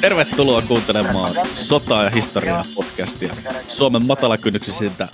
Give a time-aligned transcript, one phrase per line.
[0.00, 3.34] Tervetuloa kuuntelemaan Sota- ja historiaa podcastia,
[3.68, 5.08] Suomen matalakynnyksisintä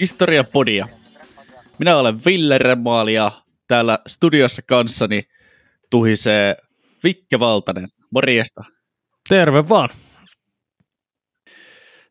[0.00, 0.88] historiapodia.
[1.78, 3.32] Minä olen Ville Remaali ja
[3.68, 5.22] täällä studiossa kanssani
[5.90, 6.56] tuhisee
[7.04, 7.88] Vikke Valtanen.
[8.10, 8.60] Morjesta.
[9.28, 9.88] Terve vaan.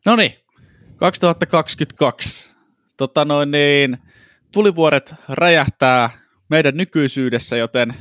[0.06, 0.34] No niin,
[0.96, 2.50] 2022.
[2.96, 3.98] Tota noin niin,
[4.52, 6.10] tulivuoret räjähtää
[6.50, 7.94] meidän nykyisyydessä, joten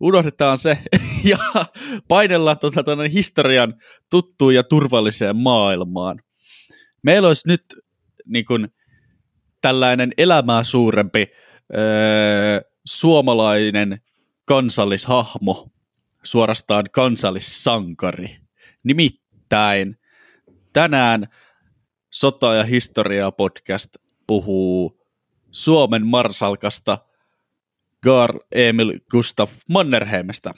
[0.00, 0.78] unohdetaan se
[1.30, 1.38] ja
[2.08, 3.74] painellaan tuota, tuota, historian
[4.10, 6.20] tuttuun ja turvalliseen maailmaan.
[7.02, 7.64] Meillä olisi nyt
[8.26, 8.68] niin kuin,
[9.60, 11.26] tällainen elämää suurempi
[11.76, 13.96] öö, suomalainen
[14.44, 15.70] kansallishahmo,
[16.22, 18.36] suorastaan kansallissankari.
[18.82, 19.98] Nimittäin
[20.72, 21.26] tänään
[22.10, 23.90] Sota- ja historiaa podcast
[24.26, 25.00] puhuu
[25.50, 26.98] Suomen marsalkasta
[28.02, 30.54] Gar Emil Gustaf Mannerheimista.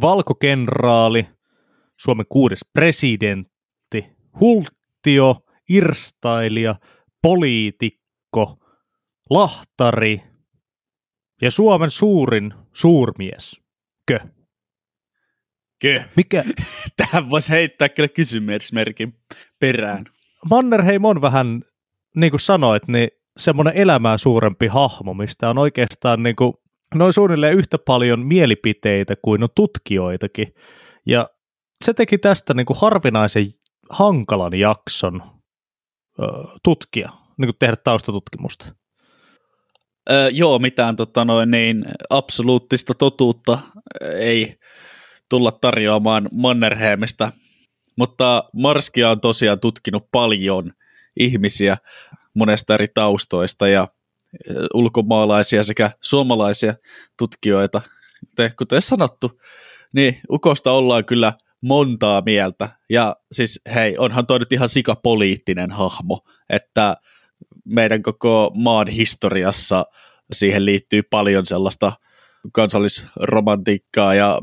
[0.00, 1.28] Valkokenraali,
[1.96, 4.06] Suomen kuudes presidentti,
[4.40, 5.36] hulttio,
[5.68, 6.74] irstailija,
[7.22, 8.56] poliitikko,
[9.30, 10.22] lahtari
[11.42, 13.60] ja Suomen suurin suurmies.
[14.06, 14.20] Kö?
[15.80, 16.02] Kö?
[16.16, 16.44] Mikä?
[16.96, 19.14] Tähän voisi heittää kyllä kysymysmerkin
[19.60, 20.04] perään.
[20.50, 21.62] Mannerheim on vähän,
[22.16, 26.54] niin kuin sanoit, niin semmoinen elämää suurempi hahmo, mistä on oikeastaan niin kuin,
[26.94, 30.54] noin suunnilleen yhtä paljon mielipiteitä kuin on tutkijoitakin.
[31.06, 31.28] Ja
[31.84, 33.46] se teki tästä niin kuin harvinaisen
[33.90, 35.22] hankalan jakson
[36.22, 36.24] ö,
[36.62, 38.66] tutkia, niin kuin tehdä taustatutkimusta.
[40.10, 43.58] Öö, joo, mitään tota noin, niin, absoluuttista totuutta
[44.18, 44.54] ei
[45.30, 47.32] tulla tarjoamaan Mannerheimista,
[47.96, 50.72] mutta Marskia on tosiaan tutkinut paljon
[51.20, 51.76] ihmisiä
[52.34, 53.88] monesta eri taustoista ja
[54.74, 56.74] ulkomaalaisia sekä suomalaisia
[57.18, 57.80] tutkijoita.
[58.58, 59.40] Kuten sanottu,
[59.92, 62.68] niin Ukosta ollaan kyllä montaa mieltä.
[62.90, 66.96] Ja siis hei, onhan toi nyt ihan sikapoliittinen hahmo, että
[67.64, 69.84] meidän koko maan historiassa
[70.32, 71.92] siihen liittyy paljon sellaista
[72.52, 74.40] kansallisromantiikkaa ja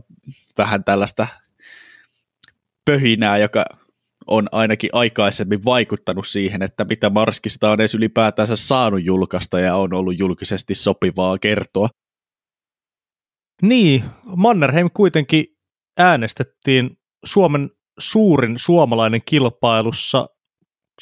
[0.57, 1.27] vähän tällaista
[2.85, 3.65] pöhinää, joka
[4.27, 9.93] on ainakin aikaisemmin vaikuttanut siihen, että mitä Marskista on edes ylipäätänsä saanut julkaista ja on
[9.93, 11.89] ollut julkisesti sopivaa kertoa.
[13.61, 15.45] Niin, Mannerheim kuitenkin
[15.99, 20.25] äänestettiin Suomen suurin suomalainen kilpailussa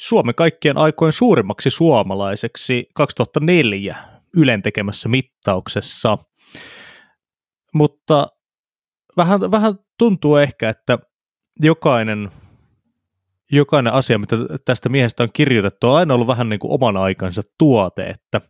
[0.00, 3.96] Suomen kaikkien aikojen suurimmaksi suomalaiseksi 2004
[4.36, 6.18] Ylen tekemässä mittauksessa.
[7.74, 8.26] Mutta
[9.16, 10.98] vähän, vähän tuntuu ehkä, että
[11.62, 12.30] jokainen,
[13.52, 17.42] jokainen asia, mitä tästä miehestä on kirjoitettu, on aina ollut vähän niin kuin oman aikansa
[17.58, 18.40] tuote, että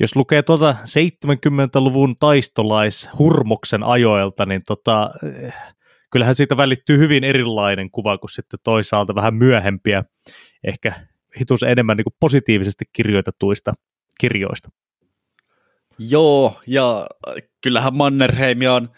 [0.00, 5.10] jos lukee tuota 70-luvun taistolaishurmoksen ajoilta, niin tota,
[6.10, 10.04] kyllähän siitä välittyy hyvin erilainen kuva kuin sitten toisaalta vähän myöhempiä,
[10.64, 10.92] ehkä
[11.40, 13.74] hitus enemmän niin kuin positiivisesti kirjoitetuista
[14.20, 14.68] kirjoista.
[16.10, 17.06] Joo, ja
[17.62, 18.88] kyllähän Mannerheimia on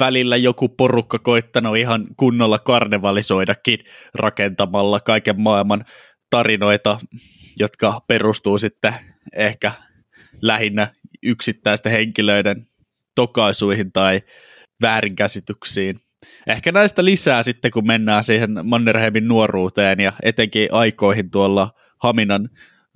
[0.00, 3.78] välillä joku porukka koittanut ihan kunnolla karnevalisoidakin
[4.14, 5.84] rakentamalla kaiken maailman
[6.30, 6.98] tarinoita,
[7.58, 8.94] jotka perustuu sitten
[9.36, 9.72] ehkä
[10.42, 12.66] lähinnä yksittäisten henkilöiden
[13.14, 14.20] tokaisuihin tai
[14.82, 16.00] väärinkäsityksiin.
[16.46, 21.70] Ehkä näistä lisää sitten, kun mennään siihen Mannerheimin nuoruuteen ja etenkin aikoihin tuolla
[22.02, 22.48] Haminan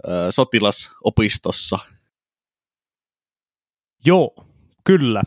[0.09, 1.79] ö, sotilasopistossa.
[4.07, 4.47] Joo,
[4.85, 5.23] kyllä.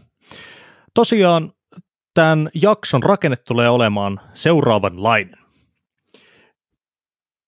[0.93, 1.53] Tosiaan
[2.17, 5.35] tämän jakson rakenne tulee olemaan seuraavanlainen.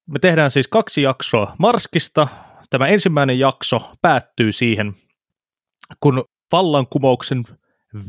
[0.08, 2.28] Me tehdään siis kaksi jaksoa Marskista.
[2.70, 4.94] Tämä ensimmäinen jakso päättyy siihen,
[6.00, 7.44] kun vallankumouksen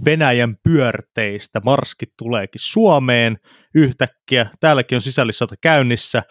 [0.04, 3.38] Venäjän pyörteistä Marski tuleekin Suomeen
[3.74, 4.50] yhtäkkiä.
[4.60, 6.22] Täälläkin on sisällissota käynnissä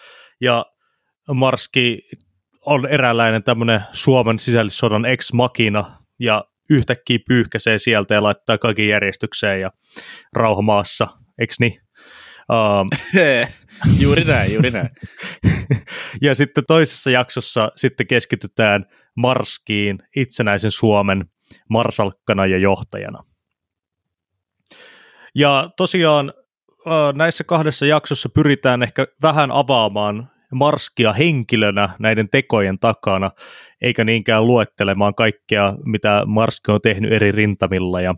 [0.41, 0.65] ja
[1.33, 2.01] Marski
[2.65, 9.71] on eräänlainen tämmöinen Suomen sisällissodan ex-makina ja yhtäkkiä pyyhkäsee sieltä ja laittaa kaikki järjestykseen ja
[10.33, 11.07] rauhamaassa,
[11.39, 11.81] eikö niin?
[12.51, 12.89] Um,
[14.03, 14.89] juuri näin, juuri näin.
[16.21, 18.85] ja sitten toisessa jaksossa sitten keskitytään
[19.15, 21.25] Marskiin itsenäisen Suomen
[21.69, 23.19] marsalkkana ja johtajana.
[25.35, 26.33] Ja tosiaan
[27.13, 33.31] näissä kahdessa jaksossa pyritään ehkä vähän avaamaan Marskia henkilönä näiden tekojen takana,
[33.81, 38.13] eikä niinkään luettelemaan kaikkea, mitä Marski on tehnyt eri rintamilla ja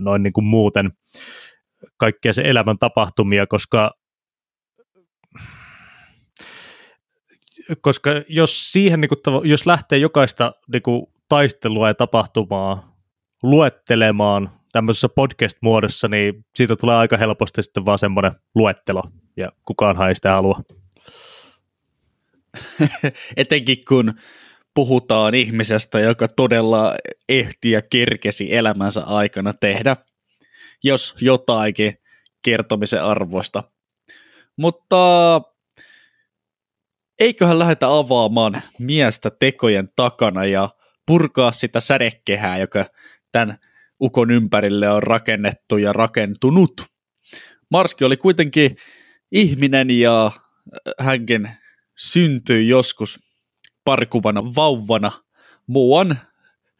[0.00, 0.90] noin niin kuin muuten
[1.96, 3.90] kaikkia se elämän tapahtumia, koska
[7.80, 12.96] koska jos siihen, niin kuin, jos lähtee jokaista niin kuin, taistelua ja tapahtumaa
[13.42, 19.02] luettelemaan tämmöisessä podcast-muodossa, niin siitä tulee aika helposti sitten vaan semmoinen luettelo,
[19.36, 20.60] ja kukaan ei sitä halua.
[23.36, 24.14] Etenkin kun
[24.74, 26.94] puhutaan ihmisestä, joka todella
[27.28, 29.96] ehti ja kirkesi elämänsä aikana tehdä,
[30.84, 31.98] jos jotainkin
[32.44, 33.64] kertomisen arvoista.
[34.56, 35.42] Mutta
[37.18, 40.70] eiköhän lähdetä avaamaan miestä tekojen takana ja
[41.06, 42.86] purkaa sitä sädekehää, joka
[43.32, 43.58] tämän
[44.00, 46.72] ukon ympärille on rakennettu ja rakentunut.
[47.70, 48.76] Marski oli kuitenkin
[49.32, 50.30] ihminen ja
[50.98, 51.50] hänkin
[51.96, 53.18] syntyi joskus
[53.84, 55.12] parkuvana vauvana
[55.66, 56.18] muuan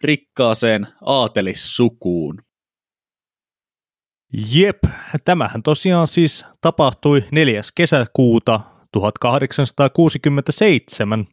[0.04, 2.42] rikkaaseen aatelissukuun.
[4.50, 4.78] Jep,
[5.24, 7.60] tämähän tosiaan siis tapahtui 4.
[7.74, 8.60] kesäkuuta
[8.92, 11.26] 1867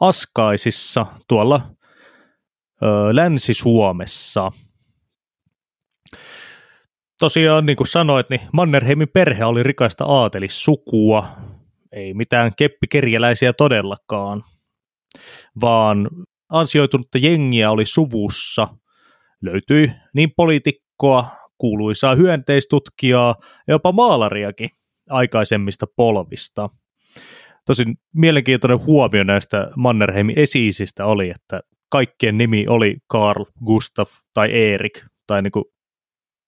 [0.00, 1.60] Askaisissa tuolla
[2.82, 4.52] ö, Länsi-Suomessa.
[7.18, 11.28] Tosiaan, niin kuin sanoit, niin Mannerheimin perhe oli rikaista aatelissukua,
[11.94, 14.42] ei mitään keppikerjäläisiä todellakaan,
[15.60, 16.10] vaan
[16.48, 18.68] ansioitunutta jengiä oli suvussa.
[19.42, 21.26] Löytyi niin poliitikkoa,
[21.58, 23.34] kuuluisaa hyönteistutkijaa
[23.68, 24.70] ja jopa maalariakin
[25.10, 26.68] aikaisemmista polvista.
[27.66, 31.60] Tosin mielenkiintoinen huomio näistä Mannerheimin esiisistä oli, että
[31.90, 35.64] kaikkien nimi oli Karl, Gustav tai Erik tai niin kuin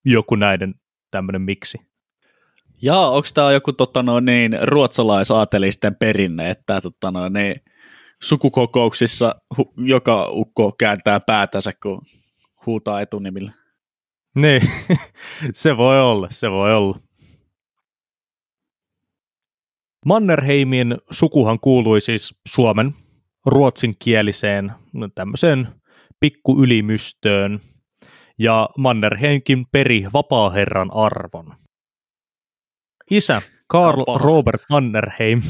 [0.05, 0.75] joku näiden
[1.11, 1.79] tämmöinen miksi.
[2.83, 7.55] Jaa, onko tämä joku tota, no, niin, ruotsalaisaatelisten perinne, että tota, no, niin,
[8.23, 12.03] sukukokouksissa hu, joka ukko kääntää päätänsä, kun
[12.67, 13.53] huutaa etunimillä?
[14.35, 14.63] Niin,
[15.53, 16.99] se voi olla, se voi olla.
[20.07, 22.95] Mannerheimin sukuhan kuului siis Suomen
[23.47, 24.73] ruotsinkieliseen
[25.15, 25.69] tämmöiseen
[26.21, 27.61] pikkuylimystöön,
[28.39, 31.55] ja Mannerheimkin peri vapaaherran arvon.
[33.11, 35.43] Isä Karl Robert Mannerheim,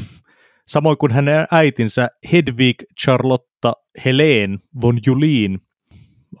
[0.67, 3.73] samoin kuin hänen äitinsä Hedvig Charlotta
[4.05, 5.59] Helene von Julin,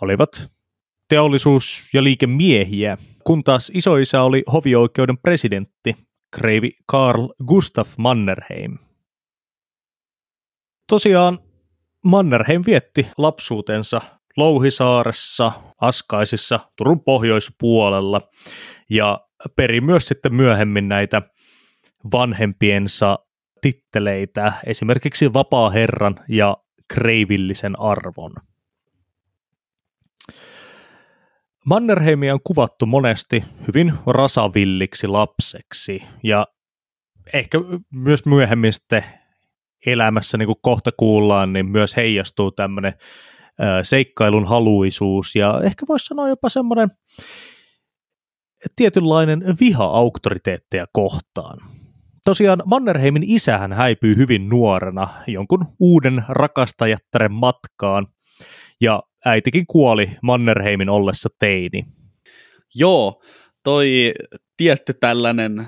[0.01, 0.51] olivat
[1.09, 5.95] teollisuus- ja liikemiehiä, kun taas isoisä oli hovioikeuden presidentti,
[6.31, 8.77] kreivi Karl Gustav Mannerheim.
[10.89, 11.39] Tosiaan
[12.05, 14.01] Mannerheim vietti lapsuutensa
[14.37, 18.21] Louhisaaressa, Askaisissa, Turun pohjoispuolella
[18.89, 19.19] ja
[19.55, 21.21] peri myös sitten myöhemmin näitä
[22.11, 23.19] vanhempiensa
[23.61, 26.57] titteleitä, esimerkiksi vapaa-herran ja
[26.93, 28.31] kreivillisen arvon.
[31.65, 36.47] Mannerheimia on kuvattu monesti hyvin rasavilliksi lapseksi ja
[37.33, 37.57] ehkä
[37.93, 39.03] myös myöhemmin sitten
[39.85, 42.93] elämässä, niin kuin kohta kuullaan, niin myös heijastuu tämmöinen
[43.83, 46.89] seikkailun haluisuus ja ehkä voisi sanoa jopa semmoinen
[48.75, 51.57] tietynlainen viha auktoriteetteja kohtaan.
[52.25, 58.07] Tosiaan Mannerheimin isähän häipyy hyvin nuorena jonkun uuden rakastajattaren matkaan,
[58.81, 61.83] ja äitikin kuoli Mannerheimin ollessa teini.
[62.75, 63.21] Joo,
[63.63, 64.13] toi
[64.57, 65.67] tietty tällainen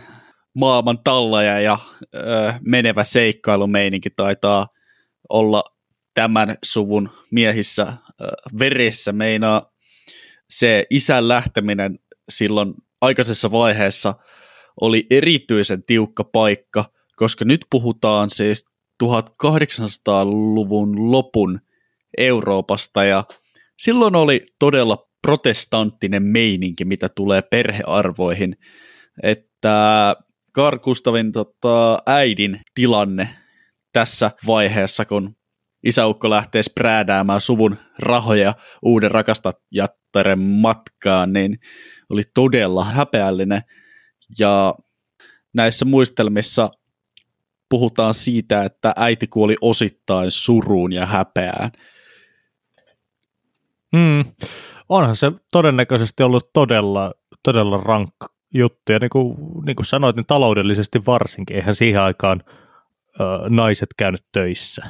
[0.56, 1.78] maailman tallaja ja
[2.16, 4.68] ö, menevä seikkailumeininki taitaa
[5.30, 5.64] olla
[6.14, 8.26] tämän suvun miehissä ö,
[8.60, 9.12] verissä.
[9.12, 9.72] Meinaa
[10.50, 14.14] se isän lähteminen silloin aikaisessa vaiheessa
[14.82, 18.66] oli erityisen tiukka paikka, koska nyt puhutaan siis
[19.04, 21.60] 1800-luvun lopun
[22.18, 23.24] Euroopasta ja
[23.80, 28.56] silloin oli todella protestanttinen meininki, mitä tulee perhearvoihin,
[29.24, 30.16] että
[30.56, 33.30] Carl Gustavin tota, äidin tilanne
[33.94, 35.36] tässä vaiheessa, kun
[35.84, 41.60] isäukko lähtee spräädäämään suvun rahoja uuden rakastajattaren matkaan, niin
[42.10, 43.62] oli todella häpeällinen.
[44.40, 44.76] Ja
[45.54, 46.70] näissä muistelmissa
[47.70, 51.72] puhutaan siitä, että äiti kuoli osittain suruun ja häpeään.
[53.92, 54.26] Mm.
[54.90, 57.14] Onhan se todennäköisesti ollut todella,
[57.44, 58.92] todella rankka juttu.
[58.92, 61.56] Ja niin kuin, niin kuin sanoit, niin taloudellisesti varsinkin.
[61.56, 62.44] Eihän siihen aikaan
[63.20, 64.86] ö, naiset käynyt töissä.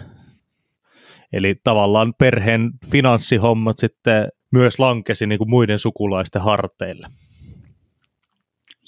[1.33, 7.07] Eli tavallaan perheen finanssihommat sitten myös lankesi niin kuin muiden sukulaisten harteille.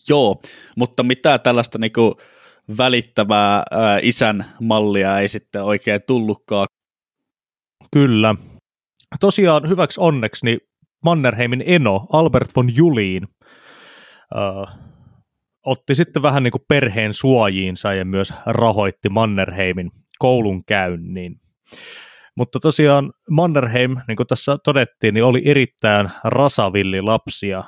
[0.10, 0.42] Joo,
[0.78, 2.14] mutta mitä tällaista niin kuin
[2.78, 6.68] välittävää ää, isän mallia ei sitten oikein tullutkaan.
[7.94, 8.36] Kyllä.
[9.20, 10.60] Tosiaan hyväksi onneksi niin
[11.06, 13.28] Mannerheimin eno Albert von Juliin
[14.36, 14.78] äh,
[15.66, 21.40] otti sitten vähän niin kuin perheen suojiinsa ja myös rahoitti Mannerheimin koulun käynnin.
[22.36, 27.64] Mutta tosiaan Mannerheim, niin kuin tässä todettiin, niin oli erittäin rasavilli lapsia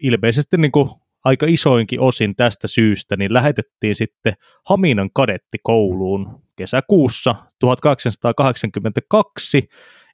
[0.00, 0.90] ilmeisesti niin kuin
[1.24, 4.34] aika isoinkin osin tästä syystä, niin lähetettiin sitten
[4.68, 9.68] Haminan kadettikouluun kesäkuussa 1882,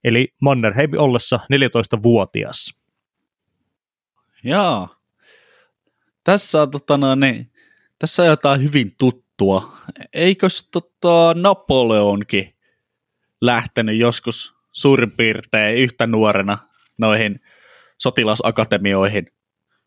[0.04, 2.74] eli Mannerheim ollessa 14-vuotias.
[4.44, 4.88] Jaa.
[6.24, 7.52] Tässä on, tota, no, niin,
[7.98, 9.72] tässä jotain hyvin tuttua.
[10.12, 12.54] Eikös tota, Napoleonkin
[13.40, 16.58] lähtenyt joskus suurin piirtein yhtä nuorena
[16.98, 17.40] noihin
[17.98, 19.26] sotilasakatemioihin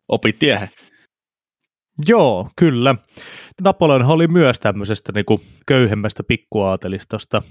[0.07, 0.69] opitiehen?
[2.07, 2.95] Joo, kyllä.
[3.62, 7.41] Napoleon oli myös tämmöisestä niin kuin köyhemmästä pikkuaatelistosta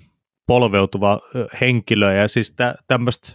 [0.47, 1.21] polveutuva
[1.61, 3.33] henkilö, ja siis tä, tämmöistä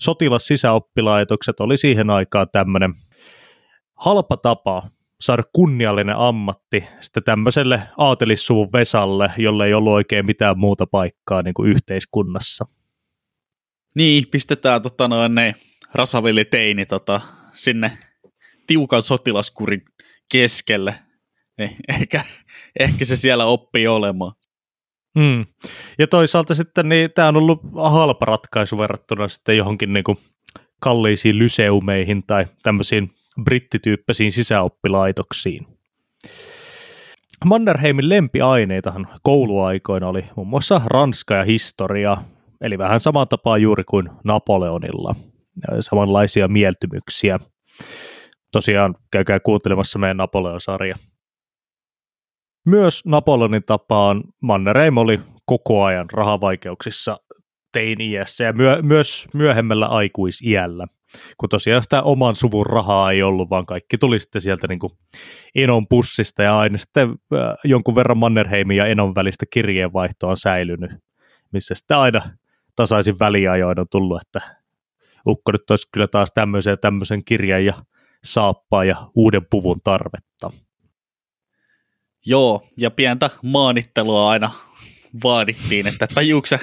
[0.00, 2.92] sotilassisäoppilaitokset oli siihen aikaan tämmöinen
[3.94, 4.90] halpa tapa
[5.20, 11.54] saada kunniallinen ammatti sitten tämmöiselle aatelissuvun Vesalle, jolle ei ollut oikein mitään muuta paikkaa niin
[11.54, 12.64] kuin yhteiskunnassa.
[13.94, 15.54] Niin, pistetään tota noin, ne
[15.94, 16.44] rasavilli
[16.88, 17.20] tota,
[17.54, 17.98] sinne
[18.66, 19.82] tiukan sotilaskurin
[20.32, 20.94] keskelle.
[21.58, 22.24] Niin, ehkä,
[22.80, 24.32] ehkä se siellä oppii olemaan.
[25.18, 25.46] Mm.
[25.98, 30.18] Ja toisaalta sitten niin tämä on ollut halpa ratkaisu verrattuna sitten johonkin niin kuin
[30.80, 33.10] kalliisiin lyseumeihin tai tämmöisiin
[33.44, 35.66] brittityyppisiin sisäoppilaitoksiin.
[37.44, 42.16] Mannerheimin lempiaineitahan kouluaikoina oli muun muassa ranska ja historia,
[42.60, 45.14] eli vähän saman tapaa juuri kuin Napoleonilla,
[45.80, 47.38] samanlaisia mieltymyksiä.
[48.52, 50.96] Tosiaan käykää kuuntelemassa meidän Napoleon-sarja.
[52.66, 57.16] Myös Napoleonin tapaan Mannerheim oli koko ajan rahavaikeuksissa
[57.72, 60.86] teini-iässä ja myö- myös myöhemmällä aikuisiällä,
[61.38, 64.92] kun tosiaan sitä oman suvun rahaa ei ollut, vaan kaikki tuli sitten sieltä niin kuin
[65.54, 70.90] Enon pussista ja aina sitten äh, jonkun verran Mannerheimin ja Enon välistä kirjeenvaihtoa on säilynyt,
[71.52, 72.30] missä sitten aina
[72.76, 74.40] tasaisin väliajoin on tullut, että
[75.26, 77.74] ukko nyt olisi kyllä taas tämmöisen ja tämmöisen kirjan ja
[78.24, 80.50] saappaa ja uuden puvun tarvetta.
[82.26, 84.50] Joo, ja pientä maanittelua aina
[85.24, 86.58] vaadittiin, että tajuukse,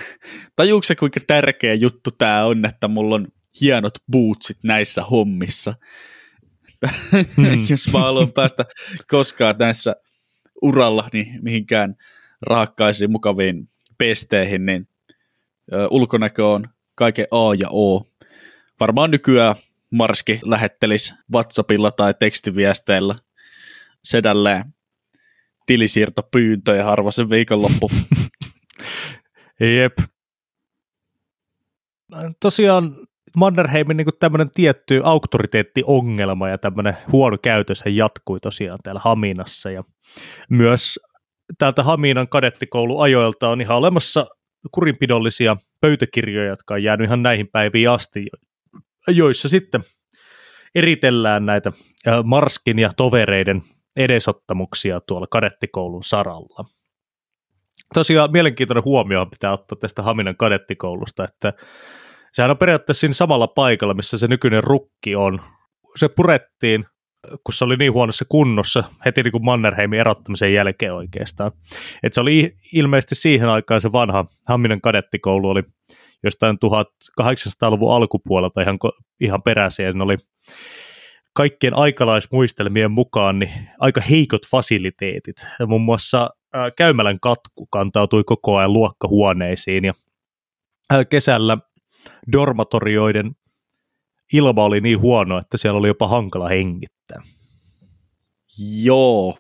[0.56, 3.28] tajuukse kuinka tärkeä juttu tämä on, että mulla on
[3.62, 5.74] hienot bootsit näissä hommissa.
[7.12, 7.66] Hmm.
[7.70, 8.66] Jos mä haluan päästä
[9.08, 9.96] koskaan näissä
[10.62, 11.96] uralla niin mihinkään
[12.42, 14.88] rahakkaisiin mukaviin pesteihin, niin
[15.90, 18.08] ulkonäkö on kaiken A ja O.
[18.80, 19.56] Varmaan nykyään
[19.92, 23.16] Marski lähettelisi WhatsAppilla tai tekstiviesteillä
[24.04, 24.74] sedälleen
[25.66, 27.92] tilisiirtopyyntöjä harva sen viikonloppu.
[29.78, 29.98] Jep.
[32.40, 32.96] Tosiaan
[33.38, 39.72] Mannerheimin niin tämmöinen tietty auktoriteettiongelma ja tämmöinen huono käytös jatkui tosiaan täällä Haminassa.
[39.72, 39.84] Ja
[40.50, 41.00] myös
[41.58, 44.28] täältä Haminan kadettikouluajoilta on ihan olemassa
[44.72, 48.28] kurinpidollisia pöytäkirjoja, jotka on jäänyt ihan näihin päiviin asti,
[49.08, 49.82] joissa sitten
[50.76, 51.72] eritellään näitä
[52.24, 53.62] Marskin ja tovereiden
[53.96, 56.66] edesottamuksia tuolla kadettikoulun saralla.
[57.94, 61.54] Tosiaan mielenkiintoinen huomio pitää ottaa tästä Haminan kadettikoulusta, että
[62.34, 65.42] sehän on periaatteessa siinä samalla paikalla, missä se nykyinen rukki on.
[65.96, 66.86] Se purettiin,
[67.44, 71.52] kun se oli niin huonossa kunnossa, heti niin kuin Mannerheimin erottamisen jälkeen oikeastaan.
[72.04, 75.64] Et se oli ilmeisesti siihen aikaan se vanha Haminan kadettikoulu oli
[76.24, 76.58] jostain
[77.22, 78.78] 1800-luvun alkupuolelta ihan,
[79.20, 79.98] ihan peräisin.
[79.98, 80.18] Ne oli
[81.34, 85.36] kaikkien aikalaismuistelmien mukaan niin aika heikot fasiliteetit.
[85.68, 89.94] Muun muassa ää, käymälän katku kantautui koko ajan luokkahuoneisiin ja
[90.90, 91.58] ää, kesällä
[92.32, 93.32] dormatorioiden
[94.34, 97.22] ilma oli niin huono, että siellä oli jopa hankala hengittää.
[98.84, 99.38] Joo,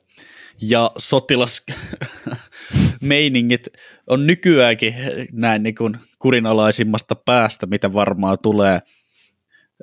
[0.69, 3.67] ja sotilasmeiningit
[4.09, 4.95] on nykyäänkin
[5.33, 8.79] näin niin kuin kurinalaisimmasta päästä, mitä varmaan tulee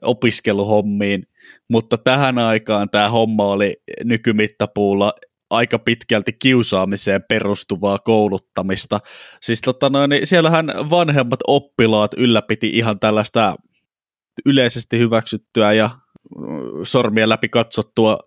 [0.02, 1.26] opiskeluhommiin,
[1.68, 5.12] mutta tähän aikaan tämä homma oli nykymittapuulla
[5.50, 9.00] aika pitkälti kiusaamiseen perustuvaa kouluttamista.
[9.42, 13.56] Siis tota noin, niin siellähän vanhemmat oppilaat ylläpiti ihan tällaista
[14.46, 15.90] yleisesti hyväksyttyä ja
[16.82, 18.18] sormien läpi katsottua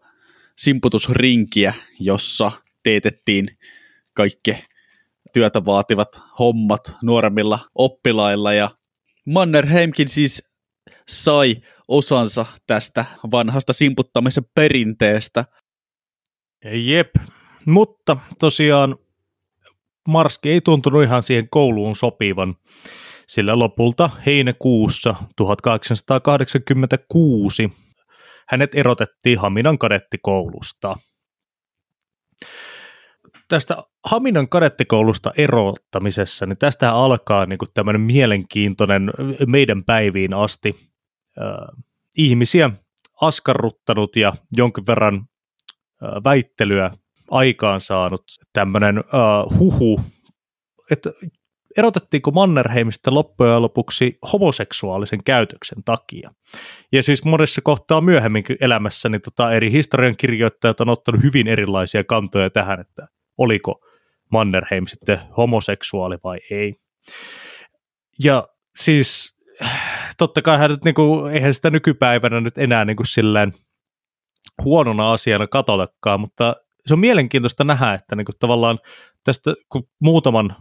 [0.57, 2.51] simputusrinkiä, jossa
[2.83, 3.45] teetettiin
[4.13, 4.57] kaikki
[5.33, 8.69] työtä vaativat hommat nuoremmilla oppilailla ja
[9.25, 10.43] Mannerheimkin siis
[11.09, 11.55] sai
[11.87, 15.45] osansa tästä vanhasta simputtamisen perinteestä.
[16.65, 17.09] Jep,
[17.65, 18.95] mutta tosiaan
[20.07, 22.55] Marski ei tuntunut ihan siihen kouluun sopivan,
[23.27, 27.71] sillä lopulta heinäkuussa 1886
[28.47, 30.95] hänet erotettiin Haminan kadettikoulusta.
[33.47, 39.11] Tästä Haminan kadettikoulusta erottamisessa, niin tästä alkaa niin kuin tämmöinen mielenkiintoinen
[39.47, 40.75] meidän päiviin asti
[42.17, 42.69] ihmisiä
[43.21, 45.27] askarruttanut ja jonkin verran
[46.23, 46.91] väittelyä
[47.31, 50.01] aikaan saanut tämmöinen uh, huhu,
[50.91, 51.11] että
[51.77, 56.31] erotettiinko Mannerheimista loppujen lopuksi homoseksuaalisen käytöksen takia.
[56.91, 62.03] Ja siis monessa kohtaa myöhemmin elämässä niin tota, eri historian kirjoittajat on ottanut hyvin erilaisia
[62.03, 63.81] kantoja tähän, että oliko
[64.31, 66.75] Mannerheim sitten homoseksuaali vai ei.
[68.19, 69.35] Ja siis
[70.17, 73.53] totta kai hän nyt, niin kuin, eihän sitä nykypäivänä nyt enää niin kuin silleen
[74.63, 76.55] huonona asiana katotakaan, mutta
[76.87, 78.79] se on mielenkiintoista nähdä, että niin kuin tavallaan
[79.23, 80.55] tästä, kun muutaman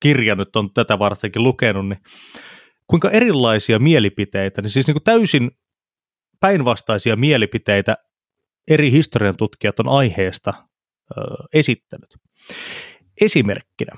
[0.00, 2.00] kirjan nyt on tätä vartenkin lukenut, niin
[2.86, 5.50] kuinka erilaisia mielipiteitä, niin siis niin kuin täysin
[6.40, 7.96] päinvastaisia mielipiteitä
[8.68, 11.20] eri historian tutkijat on aiheesta ö,
[11.54, 12.16] esittänyt.
[13.20, 13.92] Esimerkkinä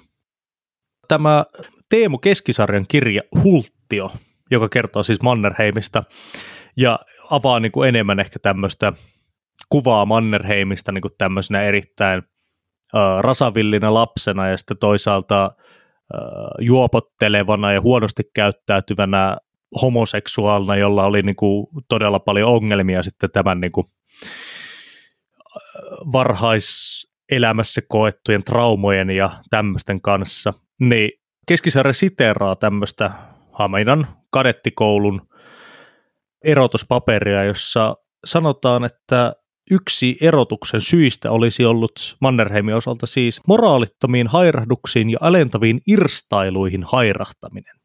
[1.09, 1.45] tämä
[1.89, 4.13] Teemu Keskisarjan kirja Hulttio,
[4.51, 6.03] joka kertoo siis Mannerheimista
[6.77, 6.99] ja
[7.31, 8.93] avaa niin kuin enemmän ehkä tämmöistä
[9.69, 12.23] kuvaa Mannerheimista niin kuin tämmöisenä erittäin
[12.95, 15.51] äh, rasavillinä lapsena ja sitten toisaalta äh,
[16.61, 19.37] juopottelevana ja huonosti käyttäytyvänä
[19.83, 23.87] homoseksuaalina, jolla oli niin kuin todella paljon ongelmia sitten tämän niin kuin
[26.13, 31.11] varhaiselämässä koettujen traumojen ja tämmöisten kanssa, niin
[31.47, 33.11] Keskisarja siteeraa tämmöistä
[33.53, 35.29] Haminan kadettikoulun
[36.45, 39.33] erotuspaperia, jossa sanotaan, että
[39.71, 47.77] yksi erotuksen syistä olisi ollut Mannerheimin osalta siis moraalittomiin hairahduksiin ja alentaviin irstailuihin hairahtaminen.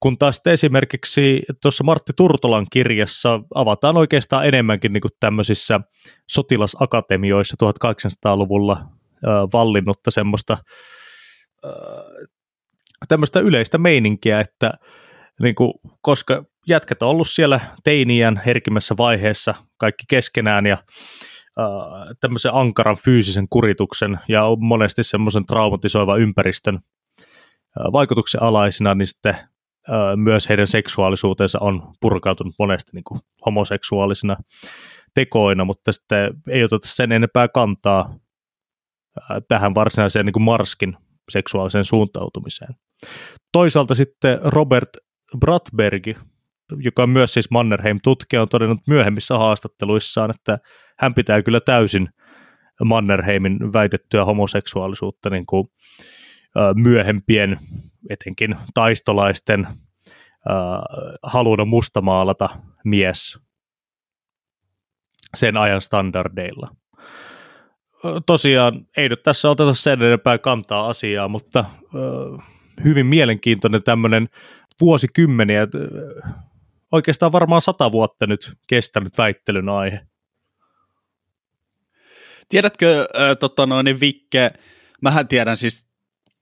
[0.00, 5.80] Kun taas esimerkiksi tuossa Martti Turtolan kirjassa avataan oikeastaan enemmänkin niin kuin tämmöisissä
[6.30, 8.88] sotilasakatemioissa 1800-luvulla äh,
[9.52, 10.58] vallinnutta semmoista
[13.08, 14.72] tämmöistä yleistä meininkiä, että
[15.42, 15.72] niin kuin,
[16.02, 20.78] koska jätkät on ollut siellä teiniän herkimmässä vaiheessa kaikki keskenään ja
[21.60, 21.66] äh,
[22.20, 29.36] tämmöisen ankaran fyysisen kurituksen ja on monesti semmoisen traumatisoivan ympäristön äh, vaikutuksen alaisina, niin sitten
[30.16, 34.36] myös heidän seksuaalisuutensa on purkautunut monesti niin kuin homoseksuaalisina
[35.14, 38.14] tekoina, mutta sitten ei oteta sen enempää kantaa
[39.30, 40.96] äh, tähän varsinaiseen niin kuin Marskin
[41.30, 42.74] seksuaaliseen suuntautumiseen.
[43.52, 44.88] Toisaalta sitten Robert
[45.38, 46.06] Bratberg,
[46.76, 50.58] joka on myös siis Mannerheim-tutkija, on todennut myöhemmissä haastatteluissaan, että
[50.98, 52.08] hän pitää kyllä täysin
[52.84, 55.68] Mannerheimin väitettyä homoseksuaalisuutta niin kuin,
[56.74, 57.56] myöhempien,
[58.10, 59.66] etenkin taistolaisten
[61.22, 62.48] haluna mustamaalata
[62.84, 63.38] mies
[65.34, 66.68] sen ajan standardeilla.
[68.26, 71.64] Tosiaan ei nyt tässä oteta sen enempää kantaa asiaa, mutta
[72.84, 74.28] hyvin mielenkiintoinen tämmöinen
[74.82, 75.66] vuosikymmeniä,
[76.92, 80.00] oikeastaan varmaan sata vuotta nyt kestänyt väittelyn aihe.
[82.48, 84.50] Tiedätkö, äh, tota noin, Vikke,
[85.00, 85.86] mähän tiedän siis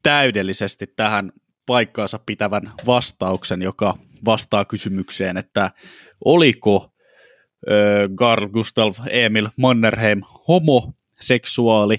[0.03, 1.33] täydellisesti tähän
[1.67, 5.71] paikkaansa pitävän vastauksen, joka vastaa kysymykseen, että
[6.25, 11.99] oliko äh, Carl Gustav Emil Mannerheim homoseksuaali.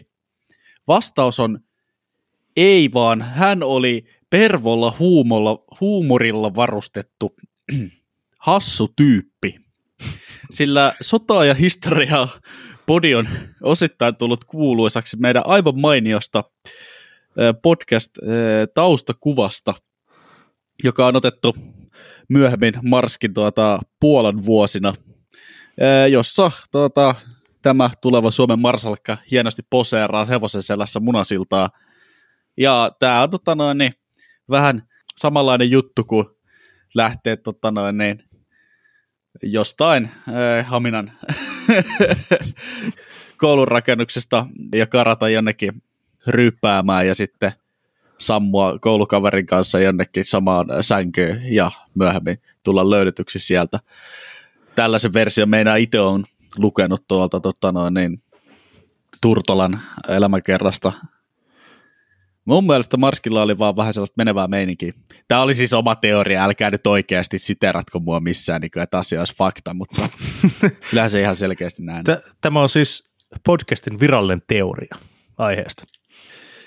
[0.88, 1.60] Vastaus on
[2.58, 7.36] ei, vaan hän oli pervolla huumolla, huumorilla varustettu
[8.39, 9.56] hassu tyyppi.
[10.52, 12.28] Sillä sota ja historia
[12.86, 13.28] podi on
[13.63, 16.44] osittain tullut kuuluisaksi meidän aivan mainiosta
[17.62, 19.74] podcast-taustakuvasta,
[20.84, 21.56] joka on otettu
[22.30, 24.94] myöhemmin Marskin tuota, Puolan vuosina,
[26.12, 27.15] jossa tuota,
[27.62, 31.70] tämä tuleva Suomen marsalkka hienosti poseeraa hevosen selässä munasiltaa.
[32.58, 33.94] Ja tämä on tota noin, niin,
[34.52, 34.88] vähän
[35.18, 36.26] samanlainen juttu kuin
[36.94, 38.24] lähtee tota noin, niin,
[39.44, 41.12] jostain äh, Haminan
[43.38, 45.84] koulun rakennuksesta ja karata jonnekin
[46.28, 47.52] ryyppäämään ja sitten
[48.20, 53.80] sammua koulukaverin kanssa jonnekin samaan sänkyyn ja myöhemmin tulla löydetyksi sieltä.
[54.76, 56.24] Tällaisen version meidän itse on
[56.58, 58.20] lukenut tuolta tota noin, niin,
[59.22, 60.94] Turtolan elämäkerrasta
[62.45, 64.93] Mun mielestä Marskilla oli vaan vähän sellaista menevää meininkiä.
[65.27, 69.21] Tämä oli siis oma teoria, älkää nyt oikeasti siteratko mua missään, niin kuin, että asia
[69.21, 70.10] olisi fakta, mutta
[70.89, 72.06] kyllähän se ihan selkeästi näin.
[72.41, 73.04] Tämä on siis
[73.45, 74.95] podcastin virallinen teoria
[75.38, 75.84] aiheesta.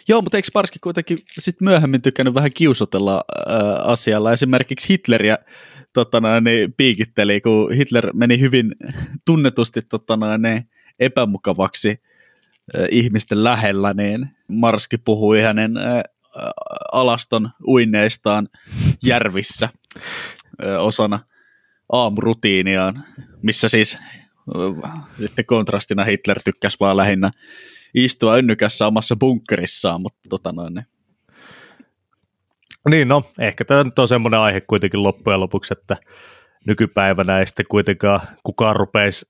[0.08, 4.32] Joo, mutta eikö Marski kuitenkin sit myöhemmin tykännyt vähän kiusotella äh, asialla?
[4.32, 5.38] Esimerkiksi Hitleriä
[5.92, 8.74] totana, niin piikitteli, kun Hitler meni hyvin
[9.26, 12.00] tunnetusti totana, niin epämukavaksi
[12.90, 15.74] ihmisten lähellä, niin Marski puhui hänen
[16.92, 18.48] alaston uinneistaan
[19.04, 19.68] järvissä
[20.78, 21.18] osana
[21.92, 23.04] aamurutiiniaan,
[23.42, 23.98] missä siis
[25.18, 27.30] sitten kontrastina Hitler tykkäsi vaan lähinnä
[27.94, 30.86] istua ynnykässä omassa bunkkerissaan, mutta tota noin, niin.
[32.88, 35.96] niin no, ehkä tämä nyt on semmoinen aihe kuitenkin loppujen lopuksi, että
[36.66, 39.26] nykypäivänä ei sitten kuitenkaan kukaan rupeisi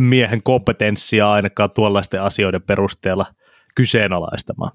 [0.00, 3.26] miehen kompetenssia ainakaan tuollaisten asioiden perusteella
[3.76, 4.72] kyseenalaistamaan.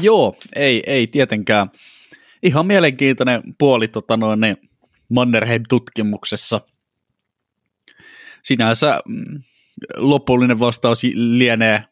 [0.00, 1.70] Joo, ei, ei tietenkään.
[2.42, 4.56] Ihan mielenkiintoinen puoli tota noin, niin
[5.08, 6.60] Mannerheim-tutkimuksessa.
[8.42, 9.42] Sinänsä mm,
[9.96, 11.84] lopullinen vastaus lienee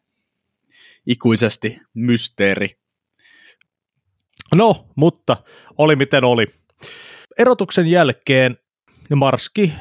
[1.07, 2.77] ikuisesti mysteeri.
[4.55, 5.37] No, mutta
[5.77, 6.47] oli miten oli.
[7.39, 8.57] Erotuksen jälkeen
[9.15, 9.73] Marski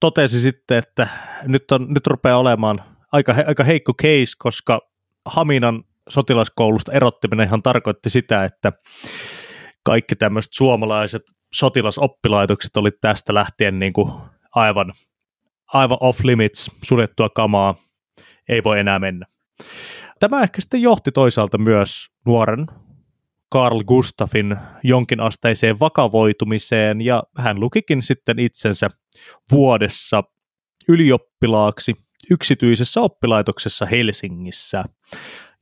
[0.00, 1.08] totesi sitten, että
[1.42, 2.82] nyt, on, nyt rupeaa olemaan
[3.12, 4.80] aika, aika heikko case, koska
[5.26, 6.92] Haminan sotilaskoulusta
[7.44, 8.72] ihan tarkoitti sitä, että
[9.82, 11.22] kaikki tämmöiset suomalaiset
[11.54, 14.12] sotilasoppilaitokset oli tästä lähtien niin kuin
[14.54, 14.92] aivan,
[15.74, 17.74] aivan off limits, suljettua kamaa,
[18.48, 19.26] ei voi enää mennä.
[20.20, 22.66] Tämä ehkä sitten johti toisaalta myös nuoren
[23.54, 28.90] Carl Gustafin jonkinasteiseen vakavoitumiseen ja hän lukikin sitten itsensä
[29.52, 30.22] vuodessa
[30.88, 31.94] ylioppilaaksi
[32.30, 34.84] yksityisessä oppilaitoksessa Helsingissä.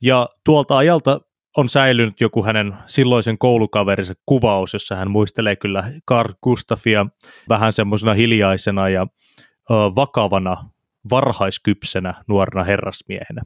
[0.01, 1.19] Ja tuolta ajalta
[1.57, 7.05] on säilynyt joku hänen silloisen koulukaverinsa kuvaus, jossa hän muistelee kyllä Carl Gustafia
[7.49, 10.69] vähän semmoisena hiljaisena ja ö, vakavana
[11.09, 13.41] varhaiskypsenä nuorena herrasmiehenä,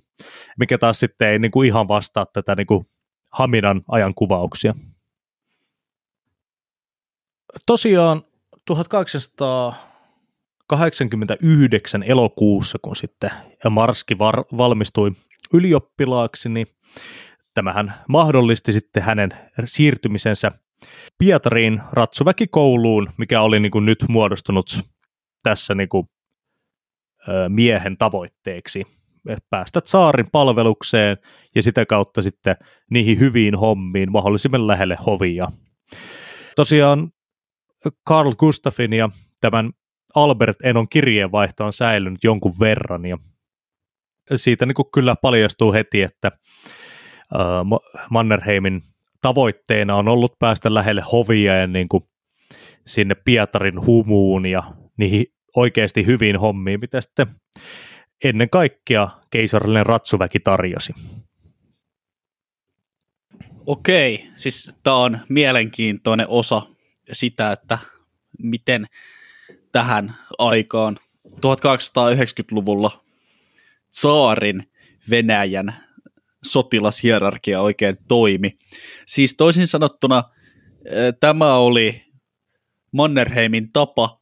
[0.60, 2.86] mikä taas sitten ei niin kuin ihan vastaa tätä niin kuin
[3.30, 4.74] Haminan ajan kuvauksia.
[7.66, 8.22] Tosiaan
[10.78, 13.32] 1889 elokuussa, kun sitten
[13.70, 15.12] Marski var- valmistui
[15.54, 16.68] ylioppilaaksi, niin
[17.54, 19.34] tämähän mahdollisti sitten hänen
[19.66, 20.52] siirtymisensä
[21.18, 24.80] Pietariin ratsuväkikouluun, mikä oli niin kuin nyt muodostunut
[25.44, 26.08] tässä niin kuin,
[27.50, 28.84] miehen tavoitteeksi
[29.50, 31.18] päästä saarin palvelukseen
[31.56, 32.56] ja sitä kautta sitten
[32.92, 35.48] niihin hyviin hommiin mahdollisimman lähelle hovia.
[36.56, 37.12] Tosiaan
[38.10, 39.10] Carl Gustafin ja
[39.42, 39.72] tämän
[40.16, 43.18] Albert Enon kirjeenvaihto on säilynyt jonkun verran ja
[44.36, 46.32] siitä niin kuin kyllä paljastuu heti, että
[48.10, 48.82] Mannerheimin
[49.22, 52.04] tavoitteena on ollut päästä lähelle hovia ja niin kuin
[52.88, 54.64] sinne Pietarin humuun ja
[54.98, 57.28] niihin oikeasti hyviin hommiin, mitä sitten
[58.24, 60.94] ennen kaikkea keisarillinen ratsuväki tarjosi.
[63.66, 66.62] Okei, siis tämä on mielenkiintoinen osa
[67.12, 67.78] sitä, että
[68.44, 68.86] miten
[69.72, 73.04] tähän aikaan 1890-luvulla
[73.90, 74.72] saarin
[75.10, 75.76] Venäjän
[76.44, 78.58] sotilashierarkia oikein toimi.
[79.06, 80.24] Siis toisin sanottuna
[81.20, 82.06] tämä oli
[82.92, 84.22] Mannerheimin tapa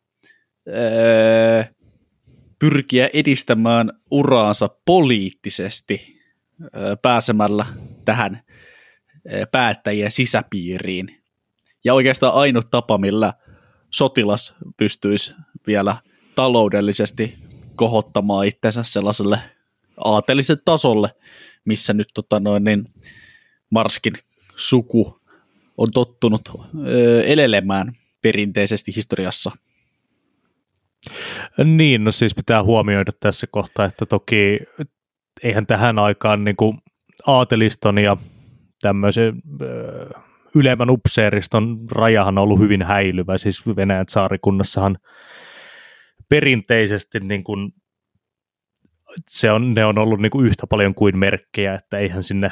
[2.60, 6.22] pyrkiä edistämään uraansa poliittisesti
[7.02, 7.66] pääsemällä
[8.06, 8.44] tähän
[9.52, 11.24] päättäjien sisäpiiriin.
[11.84, 13.34] Ja oikeastaan ainut tapa, millä
[13.90, 15.34] sotilas pystyisi
[15.68, 15.96] vielä
[16.36, 17.38] taloudellisesti
[17.76, 19.40] kohottamaan itsensä sellaiselle
[19.98, 21.10] aatelisen tasolle,
[21.66, 22.86] missä nyt tota noin, niin
[23.70, 24.14] Marskin
[24.56, 25.22] suku
[25.78, 26.42] on tottunut
[26.88, 29.52] ö, elelemään perinteisesti historiassa–
[31.64, 34.60] niin, no siis pitää huomioida tässä kohtaa, että toki
[35.44, 36.78] eihän tähän aikaan niin kuin
[37.28, 38.18] aateliston ja
[38.82, 40.10] tämmöisen ö,
[40.56, 44.98] ylemmän upseeriston rajahan on ollut hyvin häilyvä, siis Venäjän saarikunnassahan
[46.30, 47.74] perinteisesti niin kuin,
[49.30, 52.52] se on, ne on ollut niin kuin yhtä paljon kuin merkkejä, että eihän sinne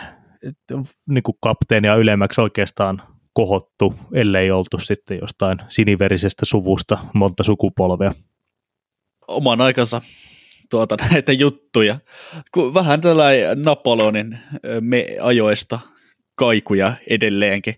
[1.10, 3.02] niin kuin kapteenia ylemmäksi oikeastaan
[3.34, 8.14] kohottu, ellei oltu sitten jostain siniverisestä suvusta monta sukupolvea.
[9.28, 10.02] Oman aikansa
[10.70, 12.00] tuota, näitä juttuja.
[12.74, 14.40] Vähän tällainen Napoleonin
[14.82, 15.80] me ajoista
[16.38, 17.76] kaikuja edelleenkin.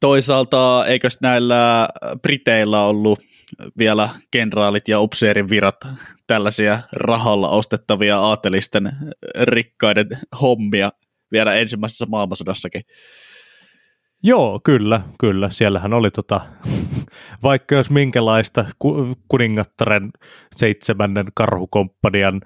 [0.00, 1.88] Toisaalta eikös näillä
[2.22, 3.20] Briteillä ollut
[3.78, 5.76] vielä kenraalit ja upseerin virat
[6.26, 8.92] tällaisia rahalla ostettavia aatelisten
[9.40, 10.08] rikkaiden
[10.42, 10.90] hommia
[11.32, 12.82] vielä ensimmäisessä maailmansodassakin.
[14.22, 15.50] Joo, kyllä, kyllä.
[15.50, 16.40] Siellähän oli tota,
[17.42, 18.64] vaikka jos minkälaista
[19.28, 20.10] kuningattaren
[20.56, 22.40] seitsemännen karhukomppanian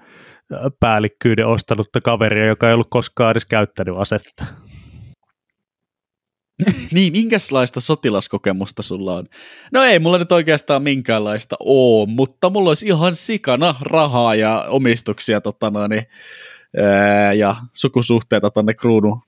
[0.79, 4.45] päällikkyyden ostanutta kaveria, joka ei ollut koskaan edes käyttänyt asetta.
[6.93, 9.25] niin, minkälaista sotilaskokemusta sulla on?
[9.71, 15.41] No ei mulla nyt oikeastaan minkäänlaista oo, mutta mulla olisi ihan sikana rahaa ja omistuksia
[15.41, 15.91] tota noin,
[16.77, 19.21] ää, ja sukusuhteita tonne kruunun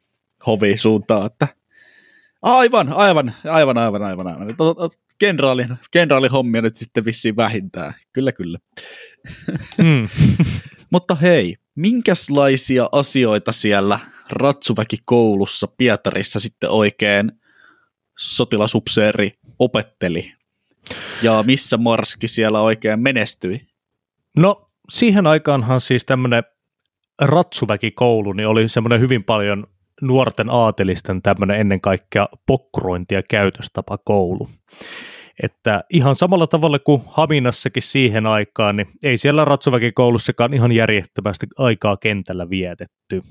[0.48, 1.48] hoviin suuntaan, että
[2.42, 4.56] Aivan, aivan, aivan, aivan, aivan, aivan.
[5.18, 7.94] Kenraalin, kenraalin hommia nyt sitten vissiin vähintään.
[8.14, 8.58] Kyllä, kyllä.
[9.78, 10.08] Mm.
[10.92, 14.00] Mutta hei, minkälaisia asioita siellä
[14.30, 17.32] Ratsuväki-koulussa Pietarissa sitten oikein
[18.20, 20.34] sotilasupseeri opetteli?
[21.24, 23.68] Ja missä Marski siellä oikein menestyi?
[24.38, 26.44] No siihen aikaanhan siis tämmöinen
[27.22, 29.68] Ratsuväki-koulu niin oli semmoinen hyvin paljon
[30.02, 34.50] nuorten aatelisten tämmöinen ennen kaikkea pokkurointi- ja käytöstapa koulu.
[35.44, 41.98] Että ihan samalla tavalla kuin Haminassakin siihen aikaan, niin ei siellä Ratsuväki-koulussakaan ihan järjettömästi aikaa
[41.98, 43.22] kentällä vietetty.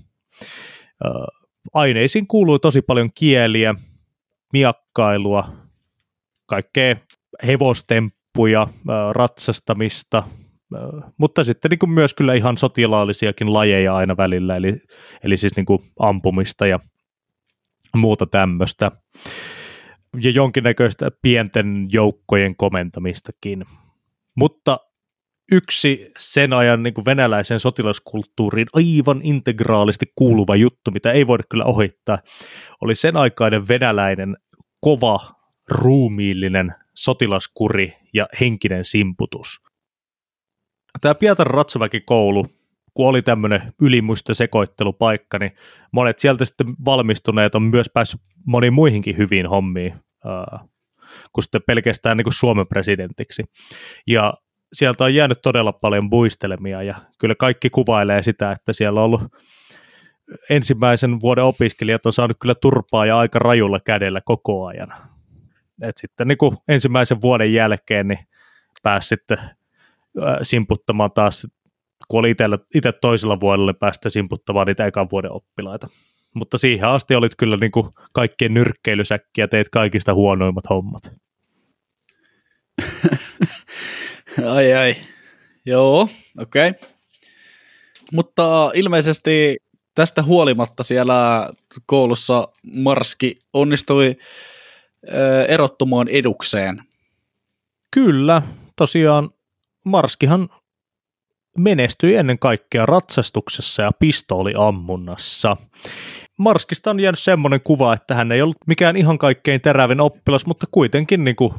[1.74, 3.74] Aineisiin kuului tosi paljon kieliä,
[4.52, 5.52] miakkailua,
[6.46, 6.96] kaikkea
[7.46, 8.66] hevostemppuja,
[9.12, 10.22] ratsastamista,
[11.18, 14.80] mutta sitten niin kuin myös kyllä ihan sotilaallisiakin lajeja aina välillä, eli,
[15.24, 16.78] eli siis niin kuin ampumista ja
[17.96, 18.90] muuta tämmöistä.
[20.22, 23.64] Ja jonkinnäköistä pienten joukkojen komentamistakin.
[24.36, 24.78] Mutta
[25.52, 31.64] yksi sen ajan niin kuin venäläisen sotilaskulttuuriin aivan integraalisti kuuluva juttu, mitä ei voida kyllä
[31.64, 32.18] ohittaa,
[32.80, 34.36] oli sen aikainen venäläinen
[34.80, 35.20] kova,
[35.68, 39.60] ruumiillinen sotilaskuri ja henkinen simputus
[41.00, 42.46] tämä Pietarin Ratsuväki-koulu,
[42.94, 45.52] kun oli tämmöinen ylimuista sekoittelupaikka, niin
[45.92, 49.92] monet sieltä sitten valmistuneet on myös päässyt moniin muihinkin hyviin hommiin,
[50.26, 50.68] äh,
[51.32, 53.44] kuin sitten pelkästään niin kuin Suomen presidentiksi.
[54.06, 54.34] Ja
[54.72, 59.22] sieltä on jäänyt todella paljon buistelemia, ja kyllä kaikki kuvailee sitä, että siellä on ollut
[60.50, 64.92] ensimmäisen vuoden opiskelijat on saanut kyllä turpaa ja aika rajulla kädellä koko ajan.
[65.82, 68.18] Et sitten niin kuin ensimmäisen vuoden jälkeen niin
[68.82, 69.38] pääsi sitten
[70.42, 71.46] simputtamaan taas,
[72.10, 72.34] kun oli
[72.74, 75.88] itse toisella vuodella päästä simputtamaan niitä ekan vuoden oppilaita.
[76.34, 81.12] Mutta siihen asti olit kyllä niin kuin kaikkien nyrkkeilysäkkiä, teit kaikista huonoimmat hommat.
[84.54, 84.96] ai ai,
[85.66, 86.68] joo, okei.
[86.68, 86.88] Okay.
[88.12, 89.56] Mutta ilmeisesti
[89.94, 91.50] tästä huolimatta siellä
[91.86, 94.16] koulussa Marski onnistui
[95.48, 96.82] erottumaan edukseen.
[97.90, 98.42] Kyllä,
[98.76, 99.30] tosiaan
[99.84, 100.48] Marskihan
[101.58, 105.56] menestyi ennen kaikkea ratsastuksessa ja pistooliammunnassa.
[106.38, 110.66] Marskista on jäänyt semmoinen kuva, että hän ei ollut mikään ihan kaikkein terävin oppilas, mutta
[110.70, 111.52] kuitenkin niin kuin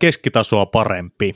[0.00, 1.32] keskitasoa parempi.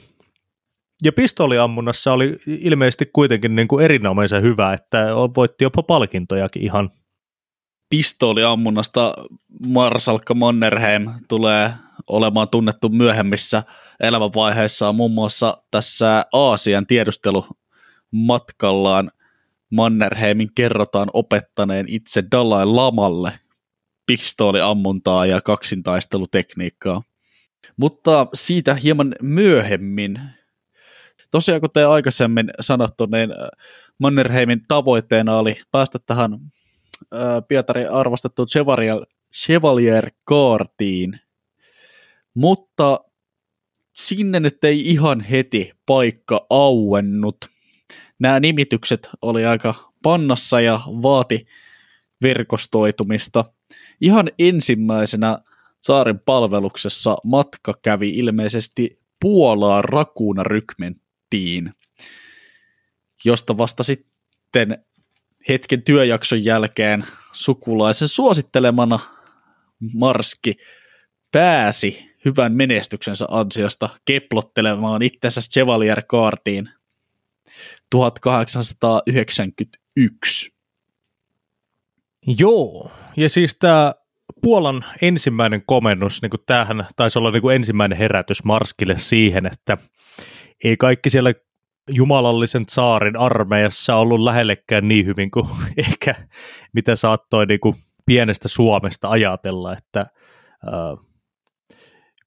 [1.03, 6.91] Ja pistooliammunnassa oli ilmeisesti kuitenkin niin kuin erinomaisen hyvä, että voitti jopa palkintojakin ihan.
[7.91, 9.15] Pistooliammunnasta
[9.67, 11.73] Marsalkka Mannerheim tulee
[12.07, 13.63] olemaan tunnettu myöhemmissä
[14.01, 16.87] elämänvaiheissaan muun muassa tässä Aasian
[18.11, 19.11] tiedustelumatkallaan
[19.71, 23.33] Mannerheimin kerrotaan opettaneen itse Dalai Lamalle
[24.07, 27.03] pistooliammuntaa ja kaksintaistelutekniikkaa.
[27.77, 30.21] Mutta siitä hieman myöhemmin.
[31.31, 33.31] Tosiaan kuten aikaisemmin sanottu, niin
[33.99, 36.39] Mannerheimin tavoitteena oli päästä tähän
[37.49, 38.99] Pietarin arvostettuun Chevalier,
[39.35, 41.21] Chevalier Kaartiin,
[42.35, 43.01] mutta
[43.95, 47.37] sinne nyt ei ihan heti paikka auennut.
[48.21, 51.47] Nämä nimitykset oli aika pannassa ja vaati
[52.23, 53.45] verkostoitumista.
[54.01, 55.39] Ihan ensimmäisenä
[55.83, 61.73] saarin palveluksessa matka kävi ilmeisesti Puolaa Rakuuna rykmenttiin,
[63.25, 64.85] josta vasta sitten
[65.49, 68.99] hetken työjakson jälkeen sukulaisen suosittelemana
[69.95, 70.57] Marski
[71.33, 76.69] pääsi hyvän menestyksensä ansiosta keplottelemaan itsensä Chevalier Kaartiin
[77.91, 80.51] 1891.
[82.39, 83.95] Joo, ja siis tämä
[84.43, 89.77] Puolan ensimmäinen komennus, niin kuin tämähän taisi olla niin kuin ensimmäinen herätys Marskille siihen, että
[90.65, 91.33] ei kaikki siellä
[91.91, 95.49] jumalallisen saarin armeijassa ollut lähellekään niin hyvin kuin
[95.89, 96.15] ehkä
[96.73, 97.75] mitä saattoi niin kuin
[98.07, 101.07] pienestä Suomesta ajatella, että äh,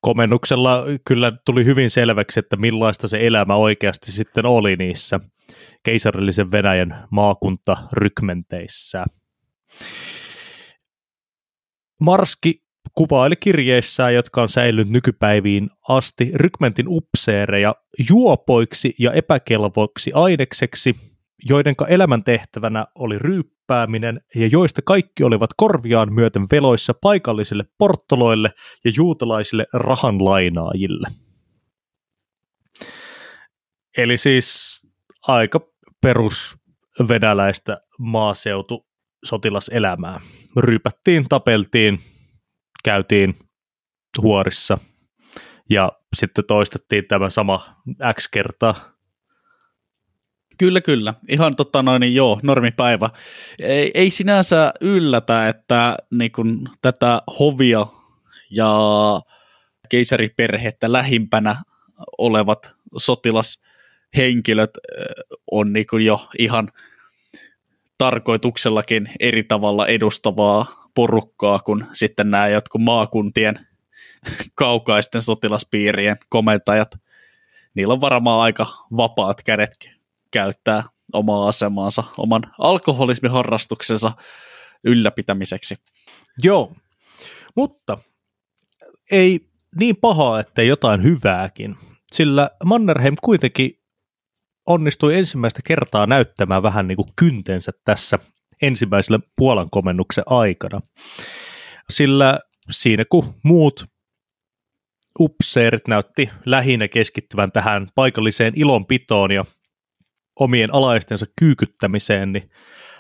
[0.04, 5.20] komennuksella kyllä tuli hyvin selväksi, että millaista se elämä oikeasti sitten oli niissä
[5.84, 9.06] keisarillisen Venäjän maakuntarykmenteissä.
[12.02, 12.64] Marski
[12.96, 17.76] kuvaili kirjeissään, jotka on säilynyt nykypäiviin asti, rykmentin upseereja
[18.10, 20.94] juopoiksi ja epäkelvoiksi ainekseksi,
[21.50, 28.50] joidenka elämäntehtävänä oli ryyppääminen ja joista kaikki olivat korviaan myöten veloissa paikallisille porttoloille
[28.86, 31.08] ja juutalaisille rahanlainaajille.
[33.98, 34.82] Eli siis
[35.28, 35.60] aika
[36.02, 36.58] perus
[37.08, 38.88] venäläistä maaseutu
[39.26, 40.20] sotilaselämää.
[40.58, 42.00] Ryypättiin, tapeltiin,
[42.84, 43.36] käytiin
[44.22, 44.78] huorissa
[45.70, 47.76] ja sitten toistettiin tämä sama
[48.14, 48.93] X kertaa.
[50.58, 51.14] Kyllä, kyllä.
[51.30, 53.10] Ihan totta noin, niin joo, normipäivä.
[53.60, 57.86] Ei, ei sinänsä yllätä, että niin kun, tätä hovia
[58.50, 58.80] ja
[59.90, 61.56] keisariperhettä lähimpänä
[62.18, 64.72] olevat sotilashenkilöt
[65.52, 66.72] on niin jo ihan
[67.98, 73.60] tarkoituksellakin eri tavalla edustavaa porukkaa kuin sitten nämä jotkut maakuntien
[74.56, 76.96] kaukaisten sotilaspiirien komentajat.
[77.76, 79.93] Niillä on varmaan aika vapaat kädet
[80.34, 84.12] käyttää omaa asemaansa oman alkoholismiharrastuksensa
[84.84, 85.76] ylläpitämiseksi.
[86.44, 86.76] Joo,
[87.56, 87.98] mutta
[89.12, 89.40] ei
[89.80, 91.76] niin pahaa, ettei jotain hyvääkin,
[92.14, 93.72] sillä Mannerheim kuitenkin
[94.68, 98.20] onnistui ensimmäistä kertaa näyttämään vähän niin kuin kyntensä tässä
[98.62, 100.82] ensimmäisellä Puolan komennuksen aikana.
[101.90, 102.40] Sillä
[102.72, 103.86] siinä kun muut
[105.20, 109.46] upseerit näytti lähinnä keskittyvän tähän paikalliseen ilonpitoon ja
[110.40, 112.50] omien alaistensa kyykyttämiseen, niin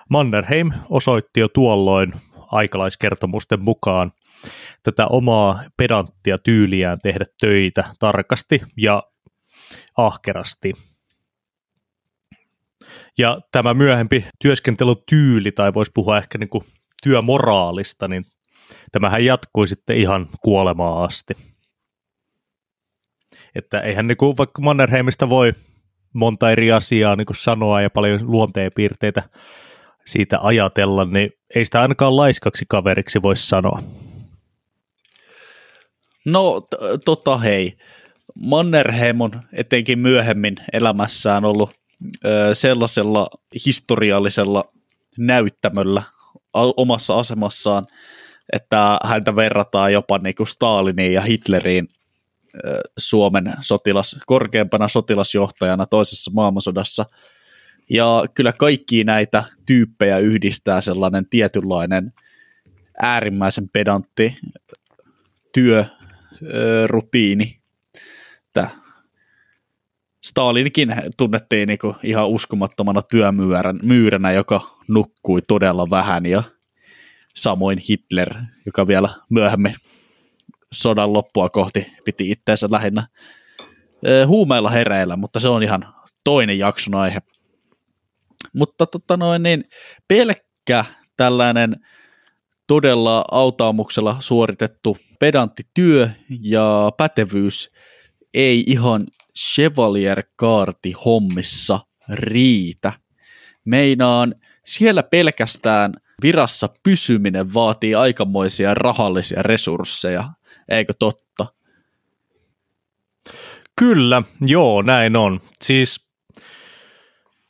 [0.09, 2.13] Mannerheim osoitti jo tuolloin
[2.51, 4.11] aikalaiskertomusten mukaan
[4.83, 9.03] tätä omaa pedanttia tyyliään tehdä töitä tarkasti ja
[9.97, 10.73] ahkerasti.
[13.17, 16.63] Ja tämä myöhempi työskentelytyyli, tai voisi puhua ehkä niin kuin
[17.03, 18.25] työmoraalista, niin
[18.91, 21.33] tämähän jatkui sitten ihan kuolemaan asti.
[23.55, 25.53] Että eihän niin kuin, vaikka Mannerheimista voi
[26.13, 29.23] monta eri asiaa niin sanoa ja paljon luonteenpiirteitä
[30.05, 33.79] siitä ajatella, niin ei sitä ainakaan laiskaksi kaveriksi voi sanoa.
[36.25, 36.67] No
[37.05, 37.77] tota hei,
[38.35, 41.71] Mannerheim on etenkin myöhemmin elämässään ollut
[42.25, 43.27] ö, sellaisella
[43.65, 44.63] historiallisella
[45.17, 46.03] näyttämöllä
[46.53, 47.87] omassa asemassaan,
[48.53, 51.87] että häntä verrataan jopa niin kuin Staliniin ja Hitleriin
[52.97, 57.05] Suomen sotilas, korkeampana sotilasjohtajana toisessa maailmansodassa.
[57.89, 62.13] Ja kyllä kaikki näitä tyyppejä yhdistää sellainen tietynlainen
[63.01, 64.37] äärimmäisen pedantti
[65.53, 67.59] työrutiini.
[70.23, 76.43] Stalinkin tunnettiin niinku ihan uskomattomana työmyyränä, joka nukkui todella vähän ja
[77.35, 78.33] samoin Hitler,
[78.65, 79.75] joka vielä myöhemmin
[80.73, 83.07] sodan loppua kohti piti itteensä lähinnä
[84.27, 87.19] huumeilla hereillä, mutta se on ihan toinen jakson aihe.
[88.55, 89.63] Mutta tota noin, niin
[90.07, 90.85] pelkkä
[91.17, 91.75] tällainen
[92.67, 96.09] todella autaamuksella suoritettu pedantti työ
[96.41, 97.71] ja pätevyys
[98.33, 99.07] ei ihan
[99.39, 102.93] Chevalier Kaarti hommissa riitä.
[103.65, 110.29] Meinaan siellä pelkästään virassa pysyminen vaatii aikamoisia rahallisia resursseja,
[110.69, 111.47] eikö totta?
[113.79, 115.41] Kyllä, joo, näin on.
[115.61, 116.09] Siis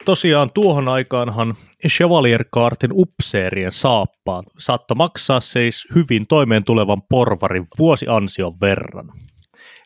[0.06, 1.56] tosiaan tuohon aikaanhan
[1.88, 9.10] Chevalier Cartin upseerien saappaat saattoi maksaa siis hyvin toimeen tulevan porvarin vuosiansion verran.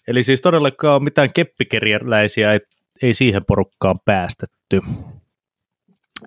[0.07, 2.59] Eli siis todellakaan mitään keppikeriäläisiä ei,
[3.03, 4.81] ei siihen porukkaan päästetty.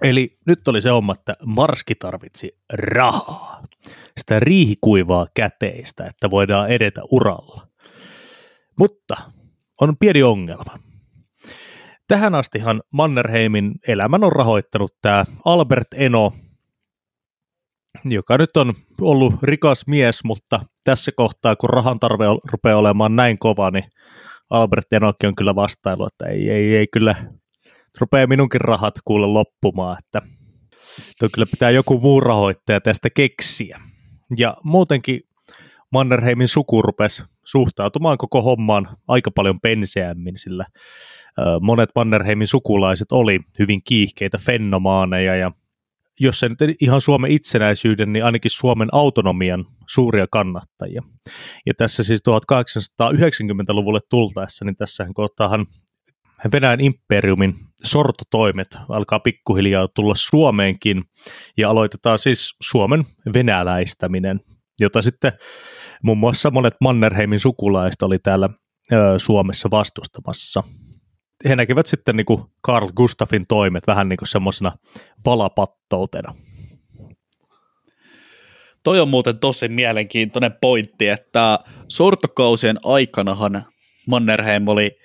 [0.02, 3.62] Eli nyt oli se homma, että Marski tarvitsi rahaa.
[4.18, 7.66] Sitä riihikuivaa käteistä, että voidaan edetä uralla.
[8.78, 9.16] Mutta
[9.80, 10.78] on pieni ongelma.
[12.08, 16.32] Tähän astihan Mannerheimin elämän on rahoittanut tämä Albert Eno,
[18.04, 23.38] joka nyt on ollut rikas mies, mutta tässä kohtaa, kun rahan tarve rupeaa olemaan näin
[23.38, 23.84] kova, niin
[24.50, 27.14] Albert Enokin on kyllä vastailu, että ei, ei, ei kyllä
[28.00, 30.22] rupeaa minunkin rahat kuulla loppumaan, että
[31.34, 33.80] kyllä pitää joku muu rahoittaja tästä keksiä.
[34.36, 35.20] Ja muutenkin
[35.92, 40.66] Mannerheimin suku rupesi suhtautumaan koko hommaan aika paljon penseämmin, sillä
[41.60, 45.52] monet Mannerheimin sukulaiset oli hyvin kiihkeitä fennomaaneja ja
[46.20, 51.02] jos se nyt ihan Suomen itsenäisyyden, niin ainakin Suomen autonomian suuria kannattajia.
[51.66, 55.66] Ja tässä siis 1890-luvulle tultaessa, niin tässähän kohtaahan
[56.52, 61.04] Venäjän imperiumin sortotoimet alkaa pikkuhiljaa tulla Suomeenkin
[61.56, 64.40] ja aloitetaan siis Suomen venäläistäminen,
[64.80, 65.32] jota sitten
[66.02, 68.48] muun muassa monet Mannerheimin sukulaiset oli täällä
[68.92, 70.62] ö, Suomessa vastustamassa.
[71.48, 74.72] He näkivät sitten niin kuin Karl Gustafin toimet vähän niin kuin semmoisena
[75.26, 76.34] valapattoutena.
[78.84, 83.64] Toi on muuten tosi mielenkiintoinen pointti, että sortokausien aikanahan
[84.08, 84.98] Mannerheim oli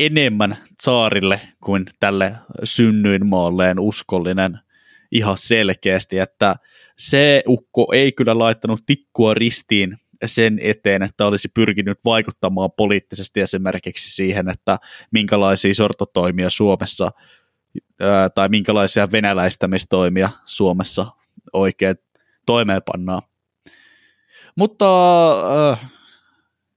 [0.00, 2.34] enemmän saarille kuin tälle
[2.64, 4.58] synnyinmaalleen uskollinen
[5.12, 6.56] ihan selkeästi, että
[6.98, 14.10] se ukko ei kyllä laittanut tikkua ristiin sen eteen, että olisi pyrkinyt vaikuttamaan poliittisesti esimerkiksi
[14.10, 14.78] siihen, että
[15.10, 17.12] minkälaisia sortotoimia Suomessa
[18.34, 21.06] tai minkälaisia venäläistämistoimia Suomessa
[21.52, 21.96] oikein
[22.46, 23.22] toimeenpannaan.
[24.56, 24.86] Mutta
[25.72, 25.90] äh,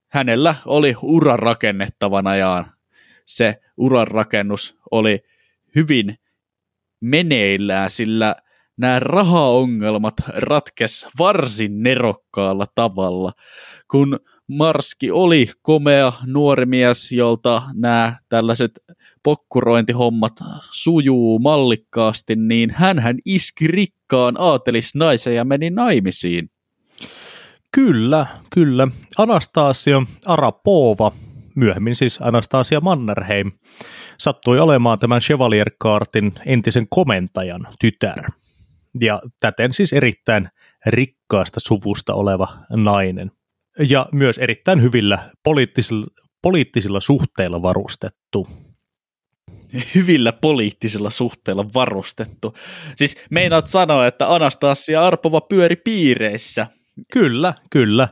[0.07, 2.65] hänellä oli uran rakennettavana ja
[3.27, 5.19] se uran rakennus oli
[5.75, 6.15] hyvin
[7.01, 8.35] meneillään, sillä
[8.77, 13.31] nämä rahaongelmat ratkes varsin nerokkaalla tavalla,
[13.91, 18.79] kun Marski oli komea nuori mies, jolta nämä tällaiset
[19.23, 20.33] pokkurointihommat
[20.71, 26.49] sujuu mallikkaasti, niin hän iski rikkaan aatelisnaisen ja meni naimisiin.
[27.71, 28.87] Kyllä, kyllä.
[29.17, 31.11] Anastasia Arapova,
[31.57, 33.51] myöhemmin siis Anastasia Mannerheim,
[34.17, 38.23] sattui olemaan tämän Chevalier Kartin entisen komentajan tytär.
[38.99, 40.49] Ja täten siis erittäin
[40.85, 43.31] rikkaasta suvusta oleva nainen.
[43.89, 46.07] Ja myös erittäin hyvillä poliittisilla,
[46.41, 48.47] poliittisilla suhteilla varustettu
[49.95, 52.53] hyvillä poliittisilla suhteilla varustettu.
[52.95, 56.67] Siis meinaat sanoa, että Anastasia Arpova pyöri piireissä.
[57.13, 58.07] Kyllä, kyllä.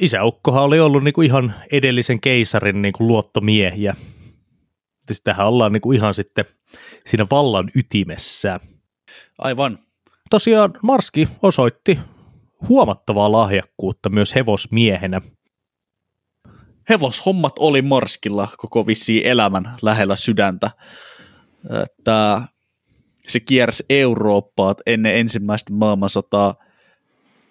[0.00, 3.94] Isäukkohan oli ollut niinku ihan edellisen keisarin niinku luottomiehiä.
[5.24, 6.44] Tähän ollaan niinku ihan sitten
[7.06, 8.60] siinä vallan ytimessä.
[9.38, 9.78] Aivan.
[10.30, 11.98] Tosiaan Marski osoitti
[12.68, 15.20] huomattavaa lahjakkuutta myös hevosmiehenä.
[16.88, 20.70] Hevoshommat oli Marskilla koko vissiin elämän lähellä sydäntä.
[21.82, 22.42] Että
[23.28, 26.54] se kiersi Eurooppaa ennen ensimmäistä maailmansotaa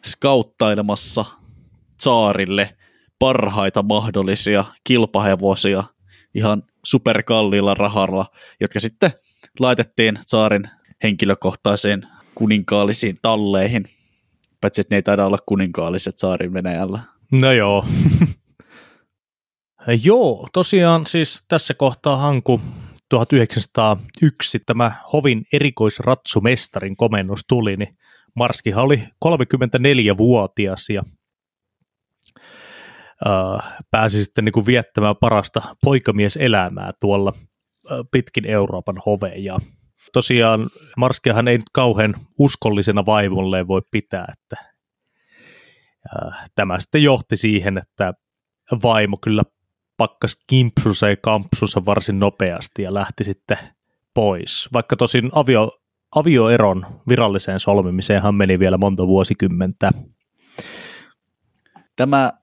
[0.05, 1.25] skauttailemassa
[2.04, 2.76] saarille
[3.20, 5.84] parhaita mahdollisia kilpahevosia
[6.36, 8.26] ihan superkalliilla rahalla,
[8.60, 9.12] jotka sitten
[9.60, 10.70] laitettiin saarin
[11.04, 12.04] henkilökohtaisiin
[12.36, 13.86] kuninkaallisiin talleihin.
[14.62, 16.99] Paitsi, että ne ei taida olla kuninkaalliset saarin Venäjällä.
[17.32, 17.86] No joo.
[20.04, 22.62] joo, tosiaan siis tässä kohtaa Hanku
[23.10, 27.97] 1901 tämä hovin erikoisratsumestarin komennus tuli, niin
[28.36, 31.04] Marskihan oli 34-vuotias ja
[33.91, 37.34] pääsi sitten niin kuin viettämään parasta poikamieselämää tuolla
[37.91, 39.57] äh, pitkin Euroopan hoveja.
[40.13, 44.65] Tosiaan Marskiahan ei nyt kauhean uskollisena vaimolleen voi pitää, että
[46.15, 48.13] äh, tämä sitten johti siihen, että
[48.84, 49.43] vaimo kyllä
[49.97, 53.57] pakkas kimpsussa ja kampsussa varsin nopeasti ja lähti sitten
[54.13, 54.69] pois.
[54.74, 55.71] Vaikka tosin avio,
[56.15, 59.91] avioeron viralliseen solmimiseenhan meni vielä monta vuosikymmentä.
[61.95, 62.34] Tämä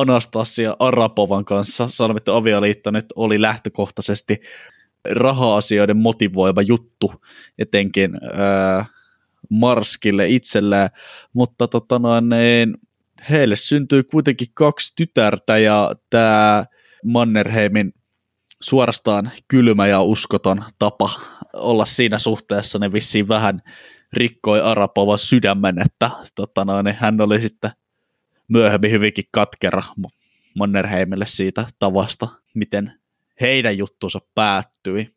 [0.00, 1.88] Anastasia Arapovan kanssa.
[1.88, 4.40] Solmittu avioliitto nyt oli lähtökohtaisesti
[5.10, 7.12] raha-asioiden motivoiva juttu,
[7.58, 8.84] etenkin ää,
[9.50, 10.88] Marskille itselleen,
[11.32, 12.74] mutta tota noin, niin,
[13.30, 16.64] heille syntyi kuitenkin kaksi tytärtä ja tämä
[17.04, 17.92] Mannerheimin
[18.62, 21.10] suorastaan kylmä ja uskoton tapa
[21.54, 23.62] olla siinä suhteessa, ne vissiin vähän
[24.12, 27.70] rikkoi Arapovan sydämen, että tota noin, hän oli sitten
[28.48, 29.82] myöhemmin hyvinkin katkera
[30.58, 32.92] Mannerheimille siitä tavasta, miten
[33.40, 35.16] heidän juttunsa päättyi.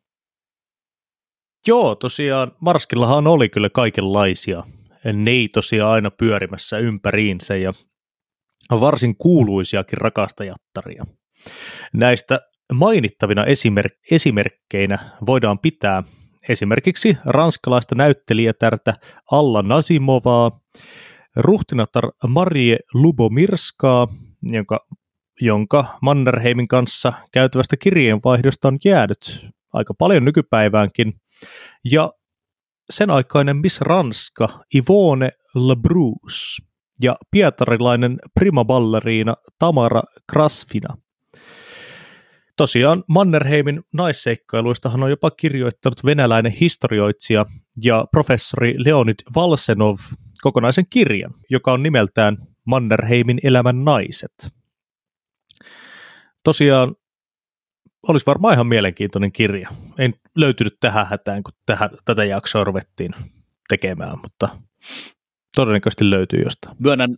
[1.67, 4.63] Joo, tosiaan Marskillahan oli kyllä kaikenlaisia
[5.13, 7.73] neitosia aina pyörimässä ympäriinsä ja
[8.71, 11.05] varsin kuuluisiakin rakastajattaria.
[11.93, 12.39] Näistä
[12.73, 16.03] mainittavina esimerk- esimerkkeinä voidaan pitää
[16.49, 18.93] esimerkiksi ranskalaista näyttelijätärtä
[19.31, 20.51] Alla Nasimovaa,
[21.35, 24.07] ruhtinatar Marie Lubomirskaa,
[24.41, 24.79] jonka,
[25.41, 31.13] jonka Mannerheimin kanssa käytävästä kirjeenvaihdosta on jäänyt aika paljon nykypäiväänkin,
[31.85, 32.13] ja
[32.89, 36.63] sen aikainen Miss Ranska Ivone Labrousse
[37.01, 40.97] ja pietarilainen primaballeriina Tamara Krasvina–
[42.59, 47.45] tosiaan Mannerheimin naisseikkailuistahan on jopa kirjoittanut venäläinen historioitsija
[47.83, 49.97] ja professori Leonid Valsenov
[50.41, 54.49] kokonaisen kirjan, joka on nimeltään Mannerheimin elämän naiset.
[56.43, 56.95] Tosiaan
[58.07, 59.69] olisi varmaan ihan mielenkiintoinen kirja.
[59.97, 63.11] En löytynyt tähän hätään, kun tähän, tätä jaksoa ruvettiin
[63.69, 64.49] tekemään, mutta
[65.55, 66.75] todennäköisesti löytyy jostain.
[66.79, 67.15] Myönnän,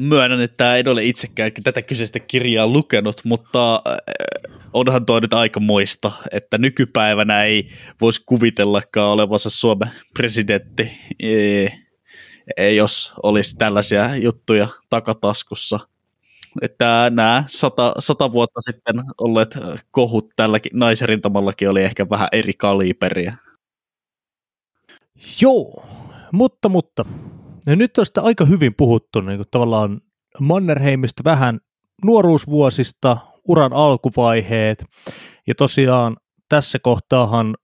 [0.00, 3.96] myönnän, että en ole itsekään tätä kyseistä kirjaa lukenut, mutta äh,
[4.72, 7.70] onhan toi nyt aika moista, että nykypäivänä ei
[8.00, 10.90] voisi kuvitellakaan olevansa Suomen presidentti,
[11.20, 11.70] ei,
[12.76, 15.80] jos olisi tällaisia juttuja takataskussa.
[16.62, 19.58] Että nämä sata, sata vuotta sitten olleet
[19.90, 23.36] kohut tälläkin naisrintamallakin oli ehkä vähän eri kaliberia.
[25.40, 25.86] Joo,
[26.32, 27.04] mutta, mutta
[27.66, 30.00] ja nyt on sitä aika hyvin puhuttu niin kuin tavallaan
[30.40, 31.60] Mannerheimista vähän
[32.04, 33.16] nuoruusvuosista,
[33.48, 34.84] uran alkuvaiheet,
[35.46, 36.16] ja tosiaan
[36.48, 37.56] tässä kohtaahan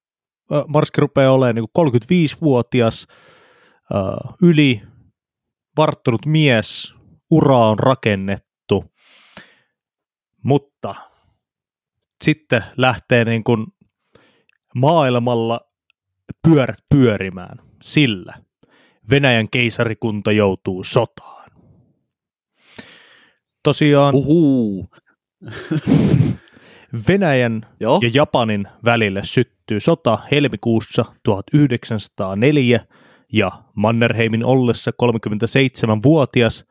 [0.69, 3.07] Marski rupeaa olemaan niin 35-vuotias,
[4.43, 4.83] yli
[5.77, 6.95] varttunut mies,
[7.31, 8.85] ura on rakennettu,
[10.45, 10.95] mutta
[12.25, 13.67] sitten lähtee niin kuin
[14.75, 15.61] maailmalla
[16.49, 18.35] pyörät pyörimään sillä
[19.11, 21.51] Venäjän keisarikunta joutuu sotaan.
[23.63, 24.91] Tosiaan Uhuu.
[27.09, 28.01] Venäjän Joo.
[28.03, 32.87] ja Japanin välille syttyy sota helmikuussa 1904
[33.33, 36.65] ja Mannerheimin ollessa 37-vuotias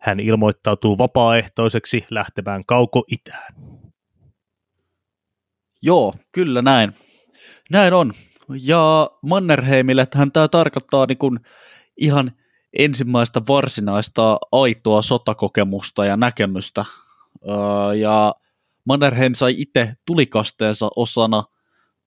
[0.00, 3.54] hän ilmoittautuu vapaaehtoiseksi lähtemään kauko-itään.
[5.82, 6.92] Joo, kyllä näin.
[7.70, 8.12] Näin on.
[8.62, 11.40] Ja Mannerheimille hän tämä tarkoittaa niin kuin
[11.96, 12.32] ihan
[12.78, 16.84] ensimmäistä varsinaista aitoa sotakokemusta ja näkemystä.
[18.00, 18.34] Ja
[18.84, 21.44] Mannerheim sai itse tulikasteensa osana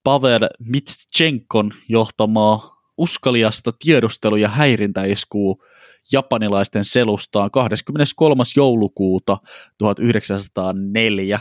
[0.04, 5.64] Pavel Mitschenkon johtamaa uskaliasta tiedustelu- ja häirintäiskuu
[6.12, 8.42] japanilaisten selustaan 23.
[8.56, 9.38] joulukuuta
[9.78, 11.40] 1904.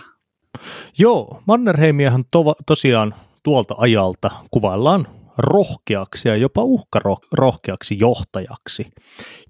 [0.97, 8.88] Joo, Mannerheimiahan to- tosiaan tuolta ajalta kuvaillaan rohkeaksi ja jopa uhkarohkeaksi johtajaksi,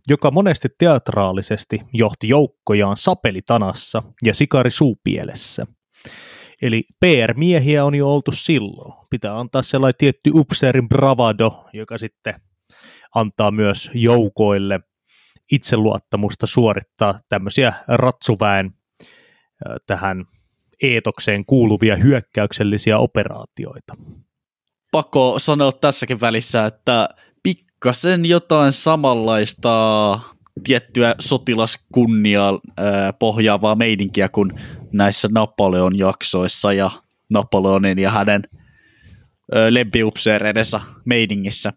[0.09, 5.65] joka monesti teatraalisesti johti joukkojaan sapelitanassa ja sikari suupielessä.
[6.61, 8.93] Eli PR-miehiä on jo oltu silloin.
[9.09, 12.33] Pitää antaa sellainen tietty upseerin bravado, joka sitten
[13.15, 14.79] antaa myös joukoille
[15.51, 18.71] itseluottamusta suorittaa tämmöisiä ratsuväen
[19.87, 20.25] tähän
[20.83, 23.93] eetokseen kuuluvia hyökkäyksellisiä operaatioita.
[24.91, 27.09] Pakko sanoa tässäkin välissä, että
[27.43, 30.19] pikkasen jotain samanlaista
[30.63, 32.53] tiettyä sotilaskunnia
[33.19, 34.51] pohjaavaa meidinkiä kuin
[34.93, 36.91] näissä Napoleon jaksoissa ja
[37.29, 38.41] Napoleonin ja hänen
[39.69, 41.73] lempiupseereidensa meidingissä.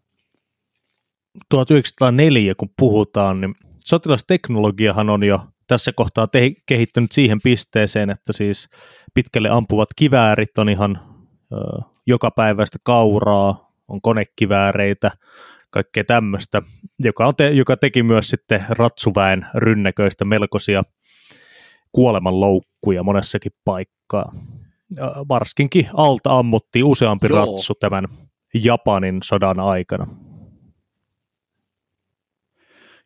[1.49, 3.55] 1904, kun puhutaan, niin
[3.85, 8.69] sotilasteknologiahan on jo tässä kohtaa te- kehittynyt siihen pisteeseen, että siis
[9.15, 10.99] pitkälle ampuvat kiväärit on ihan
[11.53, 11.57] ö,
[12.07, 15.11] joka päivästä kauraa, on konekivääreitä,
[15.71, 16.63] kaikkea tämmöistä,
[16.99, 20.83] joka, on te- joka teki myös sitten ratsuväen rynnäköistä melkoisia
[21.95, 24.33] kuolemanloukkuja monessakin paikkaa.
[25.29, 27.39] Varskinkin alta ammuttiin useampi Joo.
[27.39, 28.05] ratsu tämän
[28.55, 30.07] Japanin sodan aikana.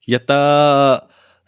[0.08, 1.00] Ja tämä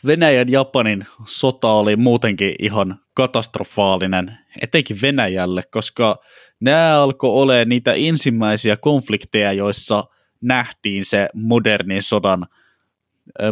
[0.07, 6.16] Venäjän-Japanin sota oli muutenkin ihan katastrofaalinen, etenkin Venäjälle, koska
[6.61, 10.05] nämä alkoi olemaan niitä ensimmäisiä konflikteja, joissa
[10.41, 12.47] nähtiin se modernin sodan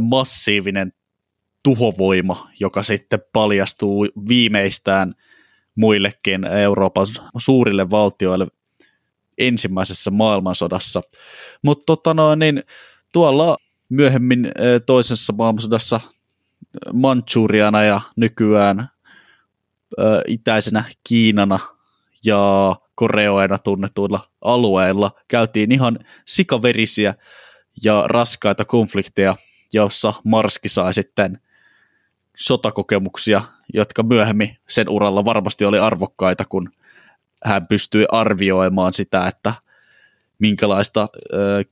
[0.00, 0.92] massiivinen
[1.62, 5.14] tuhovoima, joka sitten paljastuu viimeistään
[5.74, 7.06] muillekin Euroopan
[7.38, 8.46] suurille valtioille
[9.38, 11.02] ensimmäisessä maailmansodassa.
[11.62, 12.62] Mutta tota no, niin,
[13.12, 13.56] tuolla
[13.88, 14.52] myöhemmin
[14.86, 16.00] toisessa maailmansodassa
[16.92, 18.88] Manchuriana ja nykyään
[20.26, 21.58] itäisenä Kiinana
[22.26, 27.14] ja Koreoina tunnetuilla alueilla käytiin ihan sikaverisiä
[27.84, 29.36] ja raskaita konflikteja,
[29.72, 31.40] jossa Marski sai sitten
[32.38, 33.42] sotakokemuksia,
[33.74, 36.70] jotka myöhemmin sen uralla varmasti oli arvokkaita, kun
[37.44, 39.54] hän pystyi arvioimaan sitä, että
[40.38, 41.64] minkälaista ö,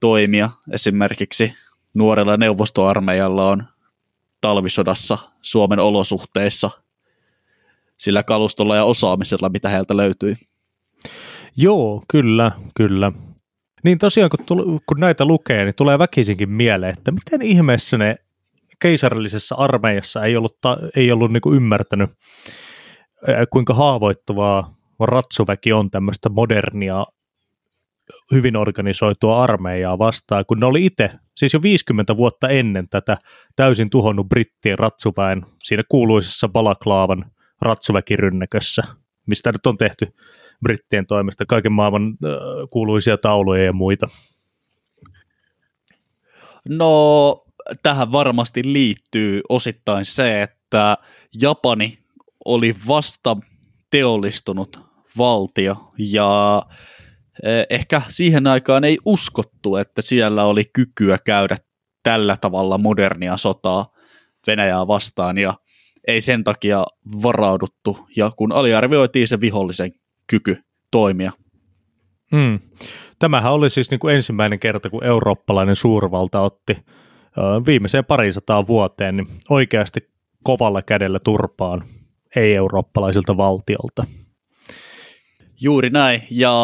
[0.00, 1.54] toimia esimerkiksi
[1.94, 3.64] nuorella neuvostoarmeijalla on
[4.40, 6.70] talvisodassa Suomen olosuhteissa
[7.96, 10.34] sillä kalustolla ja osaamisella, mitä heiltä löytyi.
[11.56, 13.12] Joo, kyllä, kyllä.
[13.84, 18.16] Niin tosiaan, kun, tul- kun näitä lukee, niin tulee väkisinkin mieleen, että miten ihmeessä ne
[18.80, 22.10] keisarillisessa armeijassa ei ollut, ta- ei ollut niin ymmärtänyt,
[23.50, 27.06] kuinka haavoittuvaa ratsuväki on tämmöistä modernia,
[28.32, 33.16] hyvin organisoitua armeijaa vastaan, kun ne oli itse, siis jo 50 vuotta ennen tätä,
[33.56, 37.24] täysin tuhonnut brittien ratsuväen siinä kuuluisessa Balaklaavan
[37.60, 38.82] ratsuväkirynnäkössä,
[39.26, 40.06] mistä nyt on tehty
[40.62, 42.30] brittien toimesta kaiken maailman äh,
[42.70, 44.06] kuuluisia tauluja ja muita.
[46.68, 47.44] No,
[47.82, 50.96] tähän varmasti liittyy osittain se, että
[51.40, 51.98] Japani
[52.44, 53.36] oli vasta
[53.90, 54.80] teollistunut
[55.18, 56.62] valtio ja
[57.70, 61.56] ehkä siihen aikaan ei uskottu, että siellä oli kykyä käydä
[62.02, 63.92] tällä tavalla modernia sotaa
[64.46, 65.54] Venäjää vastaan ja
[66.06, 66.84] ei sen takia
[67.22, 69.92] varauduttu ja kun aliarvioitiin se vihollisen
[70.26, 71.32] kyky toimia.
[72.36, 72.60] Hmm.
[73.18, 76.76] Tämähän oli siis niin kuin ensimmäinen kerta, kun eurooppalainen suurvalta otti
[77.66, 80.10] viimeiseen parisataan vuoteen niin oikeasti
[80.42, 81.82] kovalla kädellä turpaan
[82.36, 84.04] ei-eurooppalaisilta valtiolta.
[85.60, 86.54] Juuri näin, ja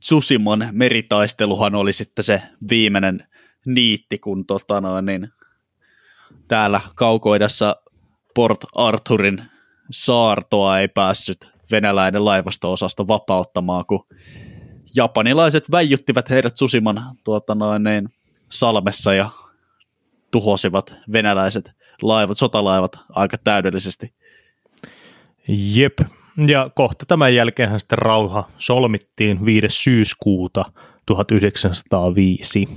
[0.00, 3.26] Tsushimon meritaisteluhan oli sitten se viimeinen
[3.66, 5.28] niitti, kun tota noin, niin
[6.48, 7.76] täällä kaukoidassa
[8.34, 9.42] Port Arthurin
[9.90, 14.06] saartoa ei päässyt venäläinen laivasto-osasto vapauttamaan, kun
[14.96, 18.08] japanilaiset väijyttivät heidät Susiman tuota noin, niin,
[18.50, 19.30] salmessa ja
[20.30, 21.70] tuhosivat venäläiset
[22.02, 24.14] laivat, sotalaivat aika täydellisesti.
[25.48, 25.98] Jep,
[26.46, 29.66] ja kohta tämän jälkeen sitten rauha solmittiin 5.
[29.70, 30.64] syyskuuta
[31.06, 32.68] 1905.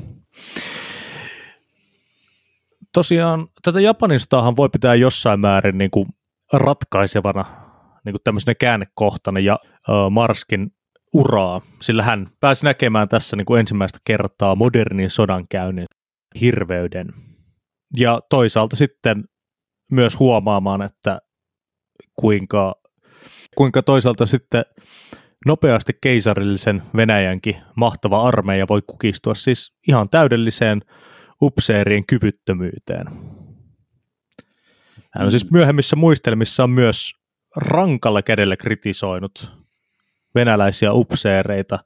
[2.94, 6.06] Tosiaan tätä Japanin sotaahan voi pitää jossain määrin niin kuin
[6.54, 7.46] ratkaisevana
[8.06, 10.72] niin kuin tämmöisenä käännekohtana ja uh, Marskin
[11.14, 15.86] uraa, sillä hän pääsi näkemään tässä niin kuin ensimmäistä kertaa modernin sodankäynnin
[16.42, 17.08] hirveyden.
[17.98, 19.24] Ja toisaalta sitten
[19.92, 21.22] myös huomaamaan, että
[22.16, 22.76] kuinka,
[23.58, 24.66] kuinka toisaalta sitten
[25.46, 30.82] nopeasti keisarillisen Venäjänkin mahtava armeija voi kukistua siis ihan täydelliseen
[31.42, 33.08] upseerien kyvyttömyyteen.
[35.14, 37.12] Hän on siis myöhemmissä muistelmissa myös
[37.56, 39.52] rankalla kädellä kritisoinut
[40.36, 41.80] venäläisiä upseereita,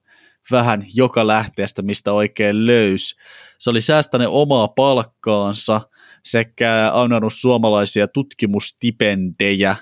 [0.52, 3.16] vähän joka lähteestä, mistä oikein löys.
[3.60, 5.82] Se oli säästänyt omaa palkkaansa
[6.24, 9.76] sekä annanut suomalaisia tutkimustipendejä,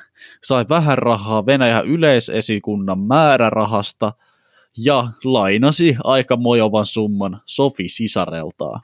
[0.43, 4.11] sai vähän rahaa Venäjän yleisesikunnan määrärahasta
[4.78, 8.82] ja lainasi aika mojovan summan Sofi sisareltaan.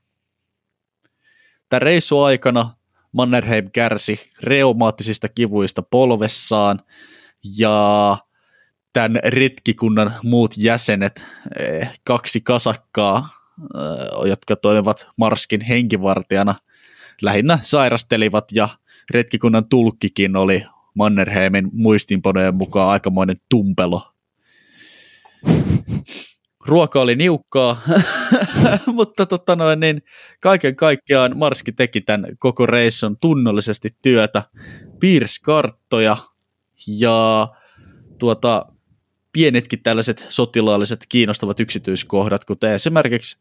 [1.69, 2.75] Tämän reissu aikana
[3.11, 6.81] Mannerheim kärsi reumaattisista kivuista polvessaan
[7.57, 8.17] ja
[8.93, 11.23] tämän retkikunnan muut jäsenet,
[11.59, 13.29] eh, kaksi kasakkaa,
[13.75, 16.55] eh, jotka toimivat Marskin henkivartijana,
[17.21, 18.69] lähinnä sairastelivat ja
[19.11, 24.18] retkikunnan tulkkikin oli Mannerheimin muistinpanojen mukaan aikamoinen tumpelo.
[26.65, 27.81] Ruoka oli niukkaa,
[28.93, 30.01] mutta tota noin, niin
[30.39, 34.43] kaiken kaikkiaan Marski teki tämän koko reissun tunnollisesti työtä,
[34.99, 36.17] piirsi karttoja
[36.99, 37.47] ja
[38.19, 38.65] tuota,
[39.33, 43.37] pienetkin tällaiset sotilaalliset kiinnostavat yksityiskohdat, kuten esimerkiksi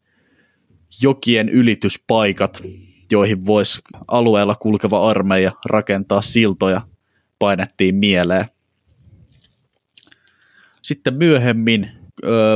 [1.01, 2.63] jokien ylityspaikat,
[3.11, 6.81] joihin voisi alueella kulkeva armeija rakentaa siltoja,
[7.39, 8.45] painettiin mieleen.
[10.89, 11.91] Sitten myöhemmin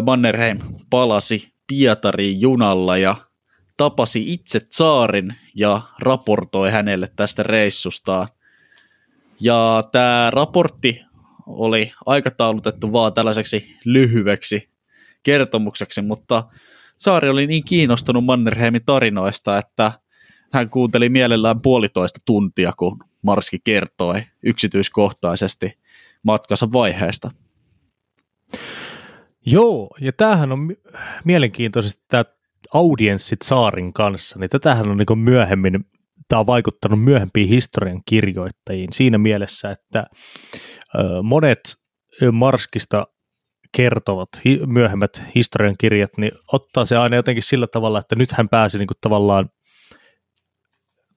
[0.06, 0.60] Mannerheim
[0.90, 3.16] palasi Pietariin junalla ja
[3.78, 8.28] tapasi itse saarin ja raportoi hänelle tästä reissustaan.
[9.42, 11.02] Ja tämä raportti
[11.48, 14.70] oli aikataulutettu vaan tällaiseksi lyhyeksi
[15.24, 16.44] kertomukseksi, mutta
[16.98, 19.92] Saari oli niin kiinnostunut Mannerheimin tarinoista, että
[20.54, 25.80] hän kuunteli mielellään puolitoista tuntia, kun Marski kertoi yksityiskohtaisesti
[26.24, 27.32] matkansa vaiheesta.
[29.46, 30.76] Joo, ja tämähän on
[31.24, 32.26] mielenkiintoisesti tämä
[32.74, 35.86] audienssit saarin kanssa, niin tätähän on niin myöhemmin,
[36.28, 40.04] tämä on vaikuttanut myöhempiin historian kirjoittajiin siinä mielessä, että
[41.24, 41.60] monet
[42.32, 43.08] Marskista
[43.76, 44.30] kertovat
[44.66, 48.88] myöhemmät historian kirjat, niin ottaa se aina jotenkin sillä tavalla, että nyt hän pääsi niin
[49.02, 49.50] tavallaan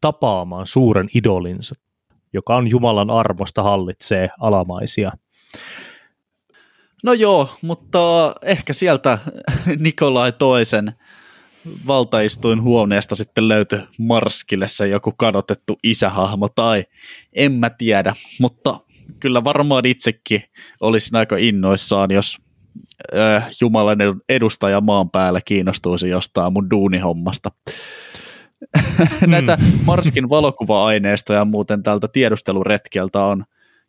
[0.01, 1.75] tapaamaan suuren idolinsa,
[2.33, 5.13] joka on Jumalan armosta hallitsee alamaisia.
[7.07, 9.19] No joo, mutta ehkä sieltä
[9.79, 10.93] Nikolai toisen
[11.87, 16.85] valtaistuin huoneesta sitten löytyi Marskille se joku kadotettu isähahmo tai
[17.33, 18.81] en mä tiedä, mutta
[19.21, 20.43] kyllä varmaan itsekin
[20.81, 22.39] olisin aika innoissaan, jos
[23.17, 23.99] äh, Jumalan
[24.29, 27.51] edustaja maan päällä kiinnostuisi jostain mun duunihommasta.
[29.27, 33.45] Näitä Marskin valokuva-aineistoja muuten tältä tiedusteluretkeltä on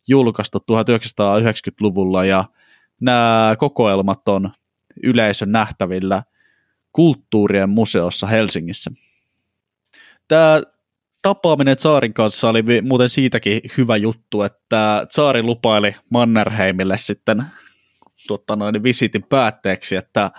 [0.08, 2.44] julkaistu 1990-luvulla ja
[3.00, 4.50] nämä kokoelmat on
[5.02, 6.22] yleisön nähtävillä
[6.92, 8.90] Kulttuurien museossa Helsingissä.
[10.28, 10.62] Tämä
[11.22, 17.44] tapaaminen Tsaarin kanssa oli muuten siitäkin hyvä juttu, että Tsaari lupaili Mannerheimille sitten
[18.28, 20.30] tuota, noin visitin päätteeksi, että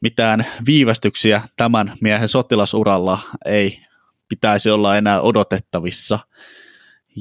[0.00, 3.80] mitään viivästyksiä tämän miehen sotilasuralla ei
[4.28, 6.18] pitäisi olla enää odotettavissa.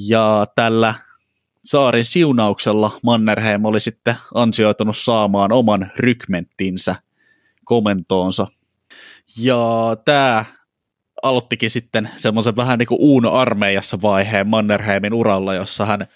[0.10, 0.94] Ja tällä
[1.66, 6.96] saarin siunauksella Mannerheim oli sitten ansioitunut saamaan oman rykmenttinsä
[7.66, 8.48] komentoonsa.
[9.38, 9.68] Ja
[10.06, 10.46] tämä
[11.24, 16.08] aloittikin sitten semmoisen vähän niin kuin Uuno armeijassa vaiheen Mannerheimin uralla, jossa hän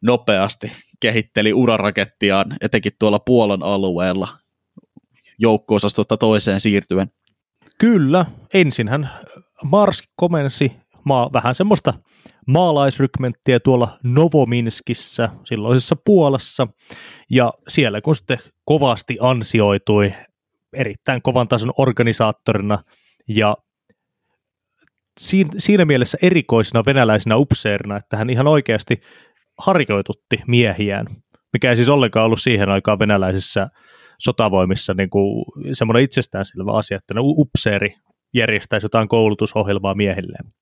[0.00, 4.28] nopeasti kehitteli urarakettiaan etenkin tuolla Puolan alueella
[5.38, 5.76] joukko
[6.18, 7.10] toiseen siirtyen.
[7.78, 9.10] Kyllä, ensin hän
[9.64, 10.72] Mars komensi
[11.06, 11.94] maa, vähän semmoista
[12.46, 16.66] maalaisrykmenttiä tuolla Novominskissä, silloisessa Puolassa,
[17.30, 20.14] ja siellä kun sitten kovasti ansioitui
[20.76, 22.78] erittäin kovan tason organisaattorina
[23.28, 23.56] ja
[25.58, 29.00] siinä mielessä erikoisena venäläisenä upseerina, että hän ihan oikeasti
[29.58, 31.06] harjoitutti miehiään,
[31.52, 33.68] mikä ei siis ollenkaan ollut siihen aikaan venäläisissä
[34.18, 37.94] sotavoimissa niin kuin semmoinen itsestäänselvä asia, että ne upseeri
[38.34, 40.52] järjestäisi jotain koulutusohjelmaa miehilleen.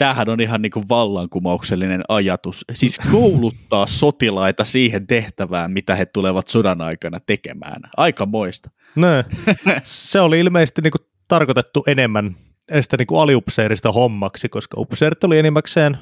[0.00, 2.64] Tämähän on ihan niin kuin vallankumouksellinen ajatus.
[2.72, 7.82] Siis kouluttaa sotilaita siihen tehtävään, mitä he tulevat sodan aikana tekemään.
[7.96, 8.70] Aika moista.
[8.96, 9.08] No,
[9.82, 12.36] se oli ilmeisesti niin kuin tarkoitettu enemmän
[12.80, 15.98] sitä niin kuin aliupseerista hommaksi, koska upseerit oli enimmäkseen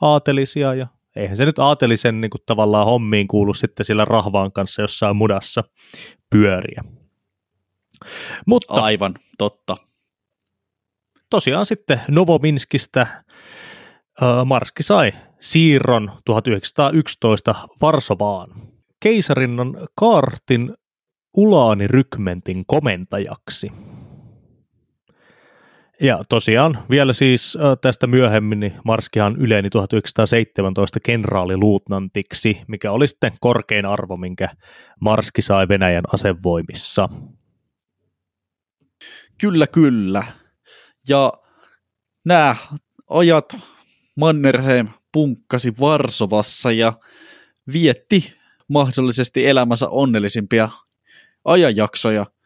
[0.00, 4.82] aatelisia ja eihän se nyt aatelisen niin kuin tavallaan hommiin kuulu sitten sillä rahvaan kanssa
[4.82, 5.64] jossain mudassa
[6.30, 6.82] pyöriä.
[8.46, 9.76] Mutta, Aivan, totta.
[11.30, 13.06] Tosiaan sitten Novominskistä
[14.44, 18.50] Marski sai siirron 1911 Varsovaan.
[19.00, 20.74] Keisarinnan kaartin
[21.36, 23.70] ulaanirykmentin komentajaksi.
[26.00, 33.86] Ja tosiaan vielä siis tästä myöhemmin niin Marskihan yleni 1917 kenraaliluutnantiksi, mikä oli sitten korkein
[33.86, 34.48] arvo, minkä
[35.00, 37.08] Marski sai Venäjän asevoimissa.
[39.40, 40.22] Kyllä, kyllä.
[41.08, 41.32] Ja
[42.24, 42.56] nämä
[43.10, 43.56] ajat
[44.16, 46.92] Mannerheim punkkasi Varsovassa ja
[47.72, 48.34] vietti
[48.68, 50.68] mahdollisesti elämänsä onnellisimpia
[51.44, 52.26] ajanjaksoja–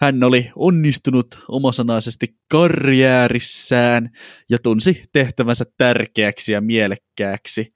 [0.00, 4.10] hän oli onnistunut omasanaisesti karjäärissään
[4.50, 7.74] ja tunsi tehtävänsä tärkeäksi ja mielekkääksi.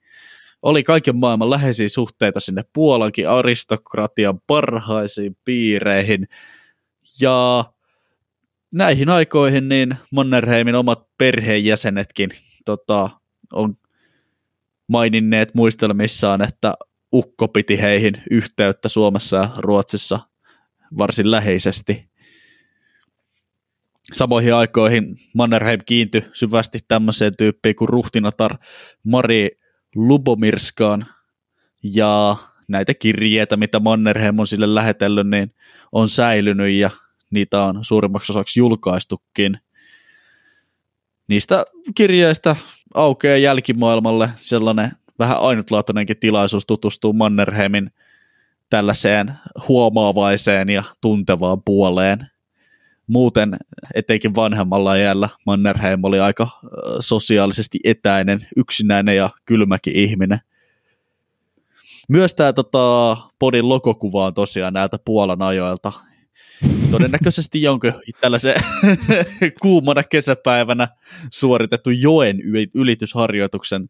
[0.61, 6.27] Oli kaiken maailman läheisiä suhteita sinne Puolankin aristokratian parhaisiin piireihin.
[7.21, 7.65] Ja
[8.71, 12.29] näihin aikoihin niin Mannerheimin omat perheenjäsenetkin
[12.65, 13.09] tota,
[13.53, 13.77] on
[14.87, 16.73] maininneet muistelmissaan, että
[17.13, 20.19] ukko piti heihin yhteyttä Suomessa ja Ruotsissa
[20.97, 22.11] varsin läheisesti.
[24.13, 28.57] Samoihin aikoihin Mannerheim kiintyi syvästi tämmöiseen tyyppiin kuin ruhtinatar
[29.03, 29.49] Mari
[29.95, 31.05] Lubomirskaan,
[31.83, 32.35] ja
[32.67, 35.53] näitä kirjeitä, mitä Mannerheim on sille lähetellyt, niin
[35.91, 36.89] on säilynyt ja
[37.31, 39.57] niitä on suurimmaksi osaksi julkaistukin.
[41.27, 41.65] Niistä
[41.95, 42.55] kirjeistä
[42.93, 47.91] aukeaa jälkimaailmalle sellainen vähän ainutlaatuinenkin tilaisuus tutustua Mannerheimin
[48.69, 49.33] tällaiseen
[49.67, 52.31] huomaavaiseen ja tuntevaan puoleen
[53.11, 53.57] muuten
[53.93, 56.47] etenkin vanhemmalla iällä Mannerheim oli aika
[56.99, 60.39] sosiaalisesti etäinen, yksinäinen ja kylmäkin ihminen.
[62.09, 65.93] Myös tämä tota, podin logokuva on tosiaan näiltä Puolan ajoilta.
[66.91, 68.55] Todennäköisesti jonkun tällaisen
[69.61, 70.87] kuumana kesäpäivänä
[71.31, 72.37] suoritettu joen
[72.73, 73.89] ylitysharjoituksen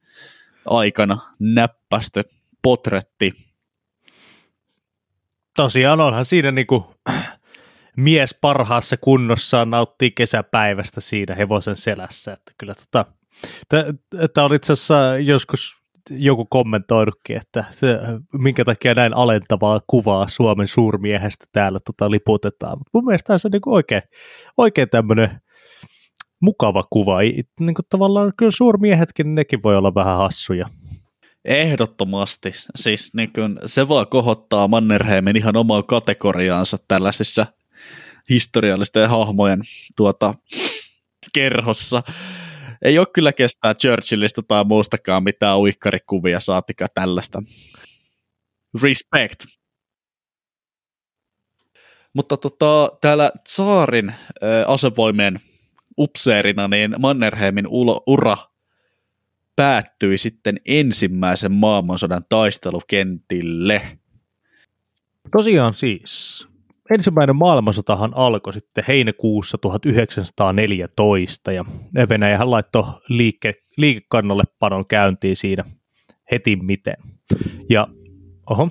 [0.66, 2.24] aikana näppästö
[2.62, 3.34] potretti.
[5.56, 6.96] Tosiaan onhan siinä niinku
[7.98, 12.34] mies parhaassa kunnossaan nauttii kesäpäivästä siinä hevosen selässä.
[12.34, 13.06] Että kyllä tota,
[14.34, 18.00] tämä on itse asiassa joskus joku kommentoinutkin, että se,
[18.34, 22.78] minkä takia näin alentavaa kuvaa Suomen suurmiehestä täällä tota, liputetaan.
[22.78, 24.02] Mutta mun mielestä se on niin oikein,
[24.58, 25.42] oikein tämmöinen
[26.42, 27.20] mukava kuva.
[27.60, 30.70] Niin kuin tavallaan kyllä suurmiehetkin, nekin voi olla vähän hassuja.
[31.46, 32.52] Ehdottomasti.
[32.76, 37.46] Siis niin kuin, se vaan kohottaa Mannerheimin ihan omaa kategoriaansa tällaisissa
[38.30, 39.62] historiallisten hahmojen
[39.98, 40.34] tuota,
[41.34, 42.04] kerhossa.
[42.82, 47.44] Ei ole kyllä kestää Churchillista tai muustakaan mitään uikkarikuvia, saatika tällaista.
[48.84, 49.46] Respect.
[52.14, 54.18] Mutta tota, täällä Tsaarin äh,
[54.68, 55.40] asevoimien
[55.98, 57.68] upseerina, niin Mannerheimin
[58.08, 58.38] ura
[59.56, 63.82] päättyi sitten ensimmäisen maailmansodan taistelukentille.
[65.32, 66.48] Tosiaan siis.
[66.94, 71.66] Ensimmäinen maailmansotahan alkoi sitten heinäkuussa 1914 ja
[72.10, 75.64] Venäjähän laittoi liike, liikekannalle panon käyntiin siinä
[76.32, 76.96] heti miten.
[77.70, 77.88] Ja
[78.50, 78.70] oho,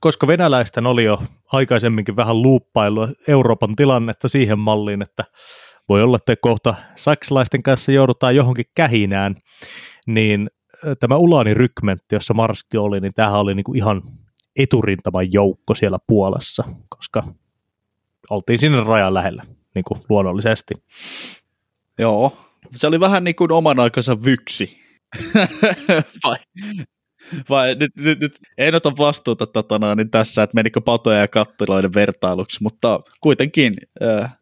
[0.00, 1.22] koska venäläisten oli jo
[1.52, 5.24] aikaisemminkin vähän luuppailu Euroopan tilannetta siihen malliin, että
[5.88, 9.34] voi olla, että kohta saksalaisten kanssa joudutaan johonkin kähinään,
[10.06, 10.50] niin
[11.00, 14.02] tämä Ulani rykmentti, jossa Marski oli, niin tämähän oli niin kuin ihan
[14.56, 17.22] eturintaman joukko siellä Puolassa, koska
[18.30, 19.42] oltiin sinne rajan lähellä
[19.74, 20.74] niin kuin luonnollisesti.
[21.98, 22.36] Joo,
[22.76, 24.80] se oli vähän niin kuin oman aikansa vyksi.
[26.24, 26.36] vai,
[27.48, 31.94] vai nyt, nyt, nyt en ota vastuuta tatana, niin tässä, että menikö patoja ja kattiloiden
[31.94, 34.36] vertailuksi, mutta kuitenkin äh,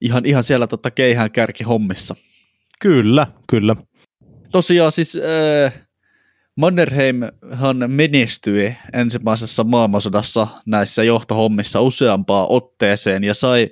[0.00, 2.16] ihan, ihan siellä tota keihään kärki hommissa.
[2.80, 3.76] Kyllä, kyllä.
[4.52, 5.83] Tosiaan siis äh,
[6.56, 13.68] Mannerheimhan menestyi ensimmäisessä maailmansodassa näissä johtohommissa useampaan otteeseen ja sai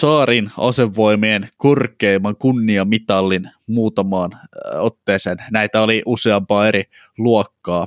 [0.00, 4.30] saarin asevoimien korkeimman kunniamitallin muutamaan
[4.74, 5.36] otteeseen.
[5.50, 6.84] Näitä oli useampaa eri
[7.18, 7.86] luokkaa.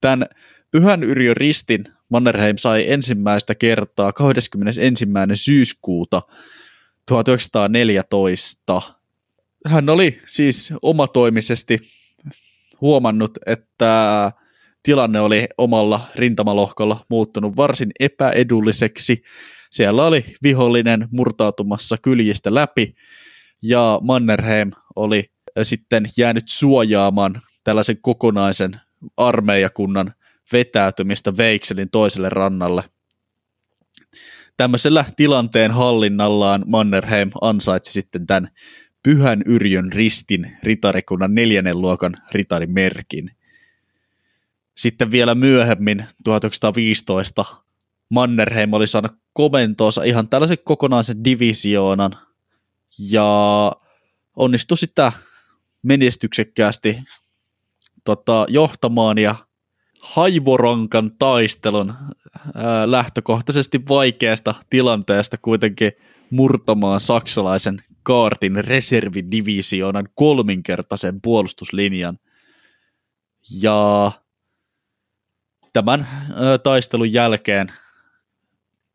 [0.00, 0.26] Tämän
[0.70, 5.06] Pyhän Yrjö Ristin Mannerheim sai ensimmäistä kertaa 21.
[5.34, 6.22] syyskuuta
[7.06, 8.82] 1914.
[9.66, 11.80] Hän oli siis omatoimisesti
[12.80, 14.30] huomannut, että
[14.82, 19.22] tilanne oli omalla rintamalohkolla muuttunut varsin epäedulliseksi.
[19.70, 22.94] Siellä oli vihollinen murtautumassa kyljistä läpi
[23.62, 25.30] ja Mannerheim oli
[25.62, 28.80] sitten jäänyt suojaamaan tällaisen kokonaisen
[29.16, 30.14] armeijakunnan
[30.52, 32.84] vetäytymistä Veikselin toiselle rannalle.
[34.56, 38.48] Tämmöisellä tilanteen hallinnallaan Mannerheim ansaitsi sitten tämän
[39.04, 43.30] Pyhän Yrjön ristin ritarikunnan neljännen luokan ritarimerkin.
[44.74, 47.44] Sitten vielä myöhemmin, 1915,
[48.08, 52.12] Mannerheim oli saanut komentoonsa ihan tällaisen kokonaisen divisioonan
[53.10, 53.72] ja
[54.36, 55.12] onnistui sitä
[55.82, 57.02] menestyksekkäästi
[58.04, 59.34] tota, johtamaan ja
[60.00, 61.94] Haivoronkan taistelun
[62.54, 65.92] ää, lähtökohtaisesti vaikeasta tilanteesta kuitenkin
[66.30, 72.18] murtamaan saksalaisen kaartin reservidivisioonan kolminkertaisen puolustuslinjan.
[73.62, 74.12] Ja
[75.72, 76.06] tämän
[76.40, 77.72] ö, taistelun jälkeen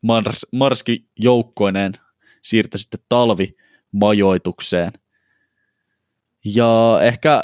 [0.02, 1.92] Mars, Marski joukkoineen
[2.42, 4.92] siirtyi sitten talvimajoitukseen.
[6.54, 7.42] Ja ehkä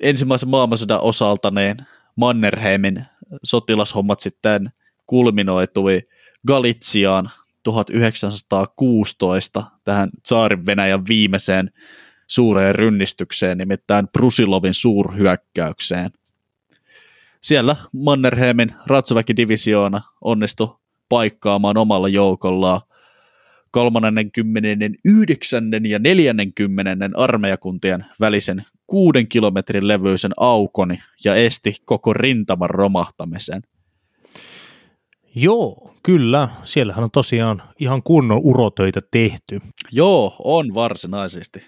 [0.00, 1.76] ensimmäisen maailmansodan osalta niin
[2.16, 3.04] Mannerheimin
[3.42, 4.70] sotilashommat sitten
[5.06, 6.00] kulminoitui
[6.46, 7.30] Galitsiaan
[7.62, 11.70] 1916 tähän Tsaarin Venäjän viimeiseen
[12.26, 16.10] suureen rynnistykseen, nimittäin Brusilovin suurhyökkäykseen.
[17.42, 20.76] Siellä Mannerheimin ratsaväkidivisioona onnistui
[21.08, 22.80] paikkaamaan omalla joukollaan
[23.70, 25.70] 39.
[25.88, 27.10] ja 40.
[27.16, 33.62] armeijakuntien välisen kuuden kilometrin levyisen aukoni ja esti koko rintaman romahtamisen.
[35.34, 36.48] Joo, kyllä.
[36.64, 39.60] Siellähän on tosiaan ihan kunnon urotöitä tehty.
[39.92, 41.66] Joo, on varsinaisesti.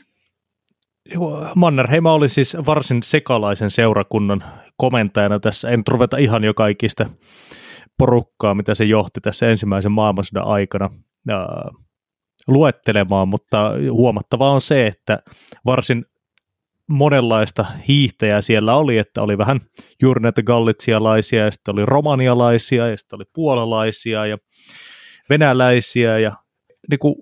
[1.55, 4.45] Mannerheima oli siis varsin sekalaisen seurakunnan
[4.77, 5.71] komentajana tässä.
[5.71, 7.07] En ruveta ihan jo kaikista
[7.99, 10.91] porukkaa, mitä se johti tässä ensimmäisen maailmansodan aikana
[12.49, 15.19] luettelemaan, mutta huomattavaa on se, että
[15.65, 16.05] varsin
[16.89, 19.61] monenlaista hiihtäjää siellä oli, että oli vähän
[20.03, 24.39] juuri näitä gallitsialaisia, ja sitten oli romanialaisia, ja sitten oli puolalaisia, ja
[25.31, 26.33] venäläisiä, ja
[26.91, 27.15] niin kuin,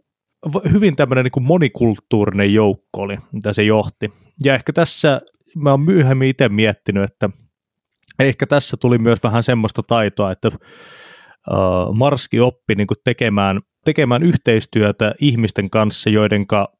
[0.72, 4.10] hyvin tämmöinen niin kuin monikulttuurinen joukko oli, mitä se johti.
[4.44, 5.20] Ja ehkä tässä,
[5.56, 7.30] mä oon myöhemmin itse miettinyt, että
[8.18, 10.50] ehkä tässä tuli myös vähän semmoista taitoa, että
[11.94, 16.72] Marski oppi niin kuin tekemään, tekemään yhteistyötä ihmisten kanssa, joidenka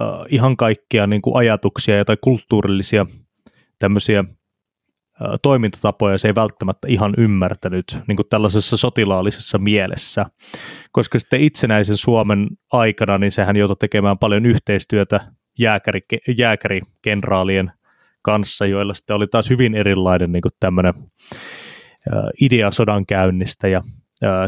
[0.00, 3.06] uh, ihan kaikkia niin kuin ajatuksia tai kulttuurillisia
[3.78, 4.24] tämmöisiä
[5.42, 10.26] toimintatapoja se ei välttämättä ihan ymmärtänyt niin kuin tällaisessa sotilaallisessa mielessä,
[10.92, 15.20] koska sitten itsenäisen Suomen aikana niin sehän joutui tekemään paljon yhteistyötä
[15.58, 16.00] jääkäri,
[16.38, 17.72] jääkärikenraalien
[18.22, 20.94] kanssa, joilla sitten oli taas hyvin erilainen niin kuin tämmöinen
[22.40, 23.82] idea sodan käynnistä ja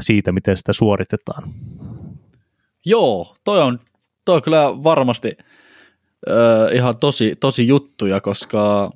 [0.01, 1.43] siitä, miten sitä suoritetaan.
[2.87, 3.79] Joo, toi on,
[4.27, 5.37] toi on kyllä varmasti
[6.31, 8.91] äh, ihan tosi, tosi juttuja, koska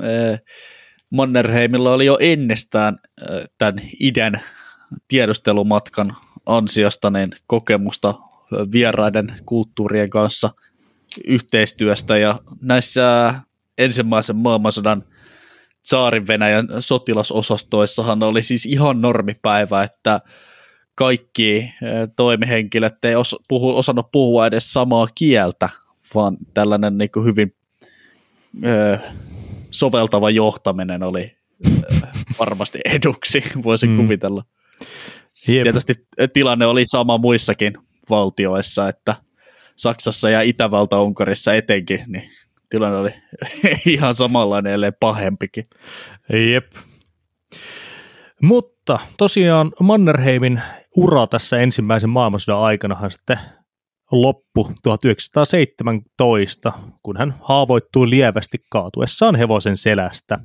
[0.00, 0.40] äh,
[1.10, 2.98] Mannerheimilla oli jo ennestään
[3.58, 4.40] tämän idän
[5.08, 6.16] tiedustelumatkan
[6.46, 8.14] ansiosta niin kokemusta
[8.72, 10.50] vieraiden kulttuurien kanssa
[11.24, 12.18] yhteistyöstä.
[12.18, 13.34] Ja näissä
[13.78, 15.04] ensimmäisen maailmansodan
[15.84, 20.20] saarin Venäjän sotilasosastoissahan oli siis ihan normipäivä, että
[21.00, 21.72] kaikki
[22.16, 25.68] toimihenkilöt ei os, puhu, osannut puhua edes samaa kieltä,
[26.14, 27.54] vaan tällainen niin kuin hyvin
[28.66, 28.98] ö,
[29.70, 31.36] soveltava johtaminen oli
[32.38, 33.96] varmasti eduksi, voisin mm.
[33.96, 34.42] kuvitella.
[35.48, 35.62] Jep.
[35.62, 35.94] Tietysti
[36.32, 37.72] tilanne oli sama muissakin
[38.10, 39.14] valtioissa, että
[39.76, 42.30] Saksassa ja Itävalta-Unkarissa etenkin, niin
[42.70, 43.14] tilanne oli
[43.94, 45.64] ihan samanlainen, ellei pahempikin.
[46.52, 46.72] Jep.
[48.42, 50.62] Mutta tosiaan Mannerheimin
[50.96, 53.38] ura tässä ensimmäisen maailmansodan aikanahan sitten
[54.12, 56.72] loppu 1917,
[57.02, 60.38] kun hän haavoittui lievästi kaatuessaan hevosen selästä,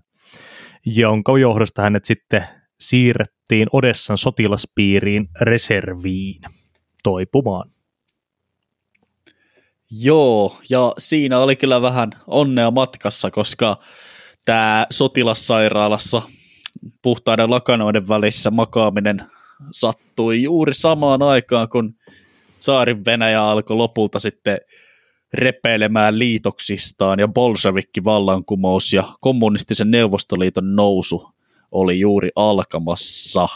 [0.85, 2.45] jonka johdosta hänet sitten
[2.79, 6.41] siirrettiin Odessan sotilaspiiriin reserviin
[7.03, 7.69] toipumaan.
[10.01, 13.77] Joo, ja siinä oli kyllä vähän onnea matkassa, koska
[14.45, 16.21] tämä sotilassairaalassa
[17.01, 19.34] puhtaiden lakanoiden välissä makaaminen
[19.71, 21.95] sattui juuri samaan aikaan, kun
[22.59, 24.57] saarin Venäjä alkoi lopulta sitten
[25.33, 31.29] repeilemään liitoksistaan ja bolshevikki vallankumous ja kommunistisen neuvostoliiton nousu
[31.71, 33.47] oli juuri alkamassa.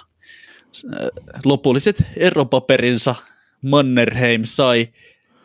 [1.46, 3.16] Lopulliset eropaperinsa
[3.62, 4.88] Mannerheim sai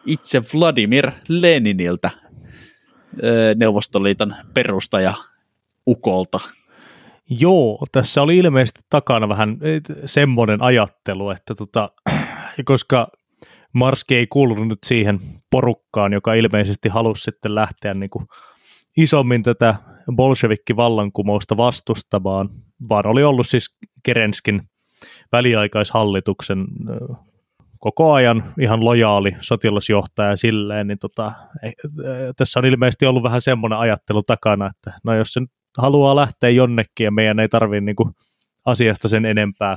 [0.07, 2.11] itse Vladimir Leniniltä
[3.57, 5.15] Neuvostoliiton perustaja
[5.87, 6.41] Ukolta.
[7.31, 9.59] Joo, tässä oli ilmeisesti takana vähän
[10.05, 11.91] semmoinen ajattelu, että tota,
[12.65, 13.09] koska
[13.73, 15.19] Marski ei kuulunut nyt siihen
[15.51, 18.27] porukkaan, joka ilmeisesti halusi sitten lähteä niin kuin
[18.97, 19.75] isommin tätä
[20.17, 22.49] bolshevikki-vallankumousta vastustamaan,
[22.89, 24.63] vaan oli ollut siis Kerenskin
[25.33, 26.67] väliaikaishallituksen
[27.79, 31.73] koko ajan ihan lojaali sotilasjohtaja silleen, niin tota, eh,
[32.37, 36.51] tässä on ilmeisesti ollut vähän semmoinen ajattelu takana, että no jos se nyt haluaa lähteä
[36.51, 38.15] jonnekin ja meidän ei tarvitse niin
[38.65, 39.77] asiasta sen enempää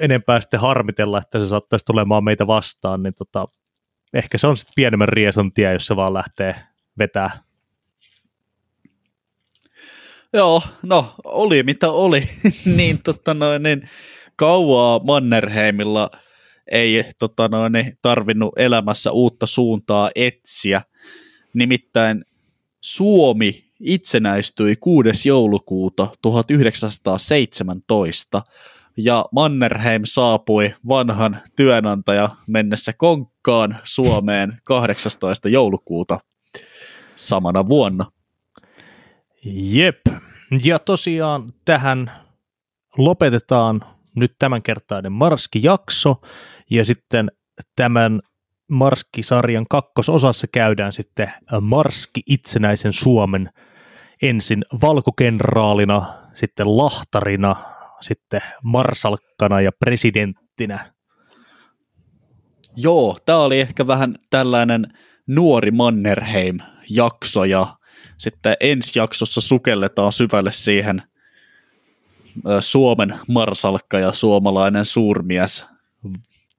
[0.00, 3.46] enempää sitten harmitella, että se saattaisi tulemaan meitä vastaan, niin tota,
[4.14, 6.54] ehkä se on sitten pienemmän riesan tie, jos se vaan lähtee
[6.98, 7.30] vetää.
[10.32, 12.28] Joo, no oli mitä oli,
[12.76, 13.88] niin, tota noin, niin
[14.36, 16.10] kauaa Mannerheimilla
[16.70, 20.82] ei tota noin, niin, tarvinnut elämässä uutta suuntaa etsiä.
[21.54, 22.24] Nimittäin
[22.80, 25.28] Suomi itsenäistyi 6.
[25.28, 28.42] joulukuuta 1917
[29.04, 35.48] ja Mannerheim saapui vanhan työnantaja mennessä konkkaan Suomeen 18.
[35.48, 36.18] joulukuuta
[37.16, 38.12] samana vuonna.
[39.44, 40.00] Jep,
[40.64, 42.12] ja tosiaan tähän
[42.98, 43.80] lopetetaan
[44.16, 46.16] nyt tämänkertainen Marski-jakso,
[46.70, 47.30] ja sitten
[47.76, 48.20] tämän
[48.70, 53.50] Marski-sarjan kakkososassa käydään sitten Marski itsenäisen Suomen
[54.22, 57.56] ensin valkokenraalina, sitten lahtarina,
[58.00, 60.92] sitten marsalkkana ja presidenttinä.
[62.76, 64.86] Joo, tämä oli ehkä vähän tällainen
[65.26, 67.76] nuori Mannerheim-jakso ja
[68.18, 71.02] sitten ensi jaksossa sukelletaan syvälle siihen
[72.60, 75.66] Suomen marsalkka ja suomalainen suurmies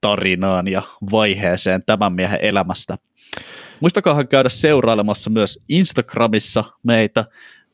[0.00, 2.96] tarinaan ja vaiheeseen tämän miehen elämästä.
[3.80, 7.24] Muistakahan käydä seurailemassa myös Instagramissa meitä.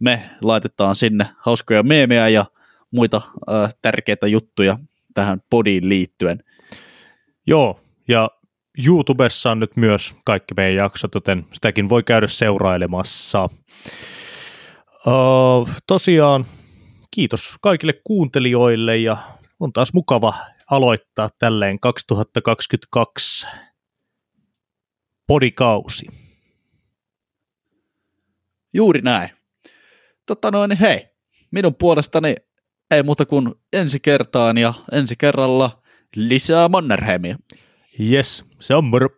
[0.01, 2.45] Me laitetaan sinne hauskoja meemejä ja
[2.91, 4.79] muita äh, tärkeitä juttuja
[5.15, 6.39] tähän podiin liittyen.
[7.47, 8.31] Joo, ja
[8.87, 13.49] YouTubessa on nyt myös kaikki meidän jaksot, joten sitäkin voi käydä seurailemassa.
[15.07, 16.47] Uh, tosiaan
[17.11, 19.17] kiitos kaikille kuuntelijoille ja
[19.61, 20.35] on taas mukava
[20.71, 23.47] aloittaa tälleen 2022
[25.27, 26.07] podikausi.
[28.73, 29.31] Juuri näin.
[30.27, 31.09] Totta noin, hei,
[31.51, 32.35] minun puolestani
[32.91, 35.83] ei muuta kuin ensi kertaan ja ensi kerralla
[36.17, 37.39] lisää Mannerheimia.
[38.01, 39.09] Yes, se on moro.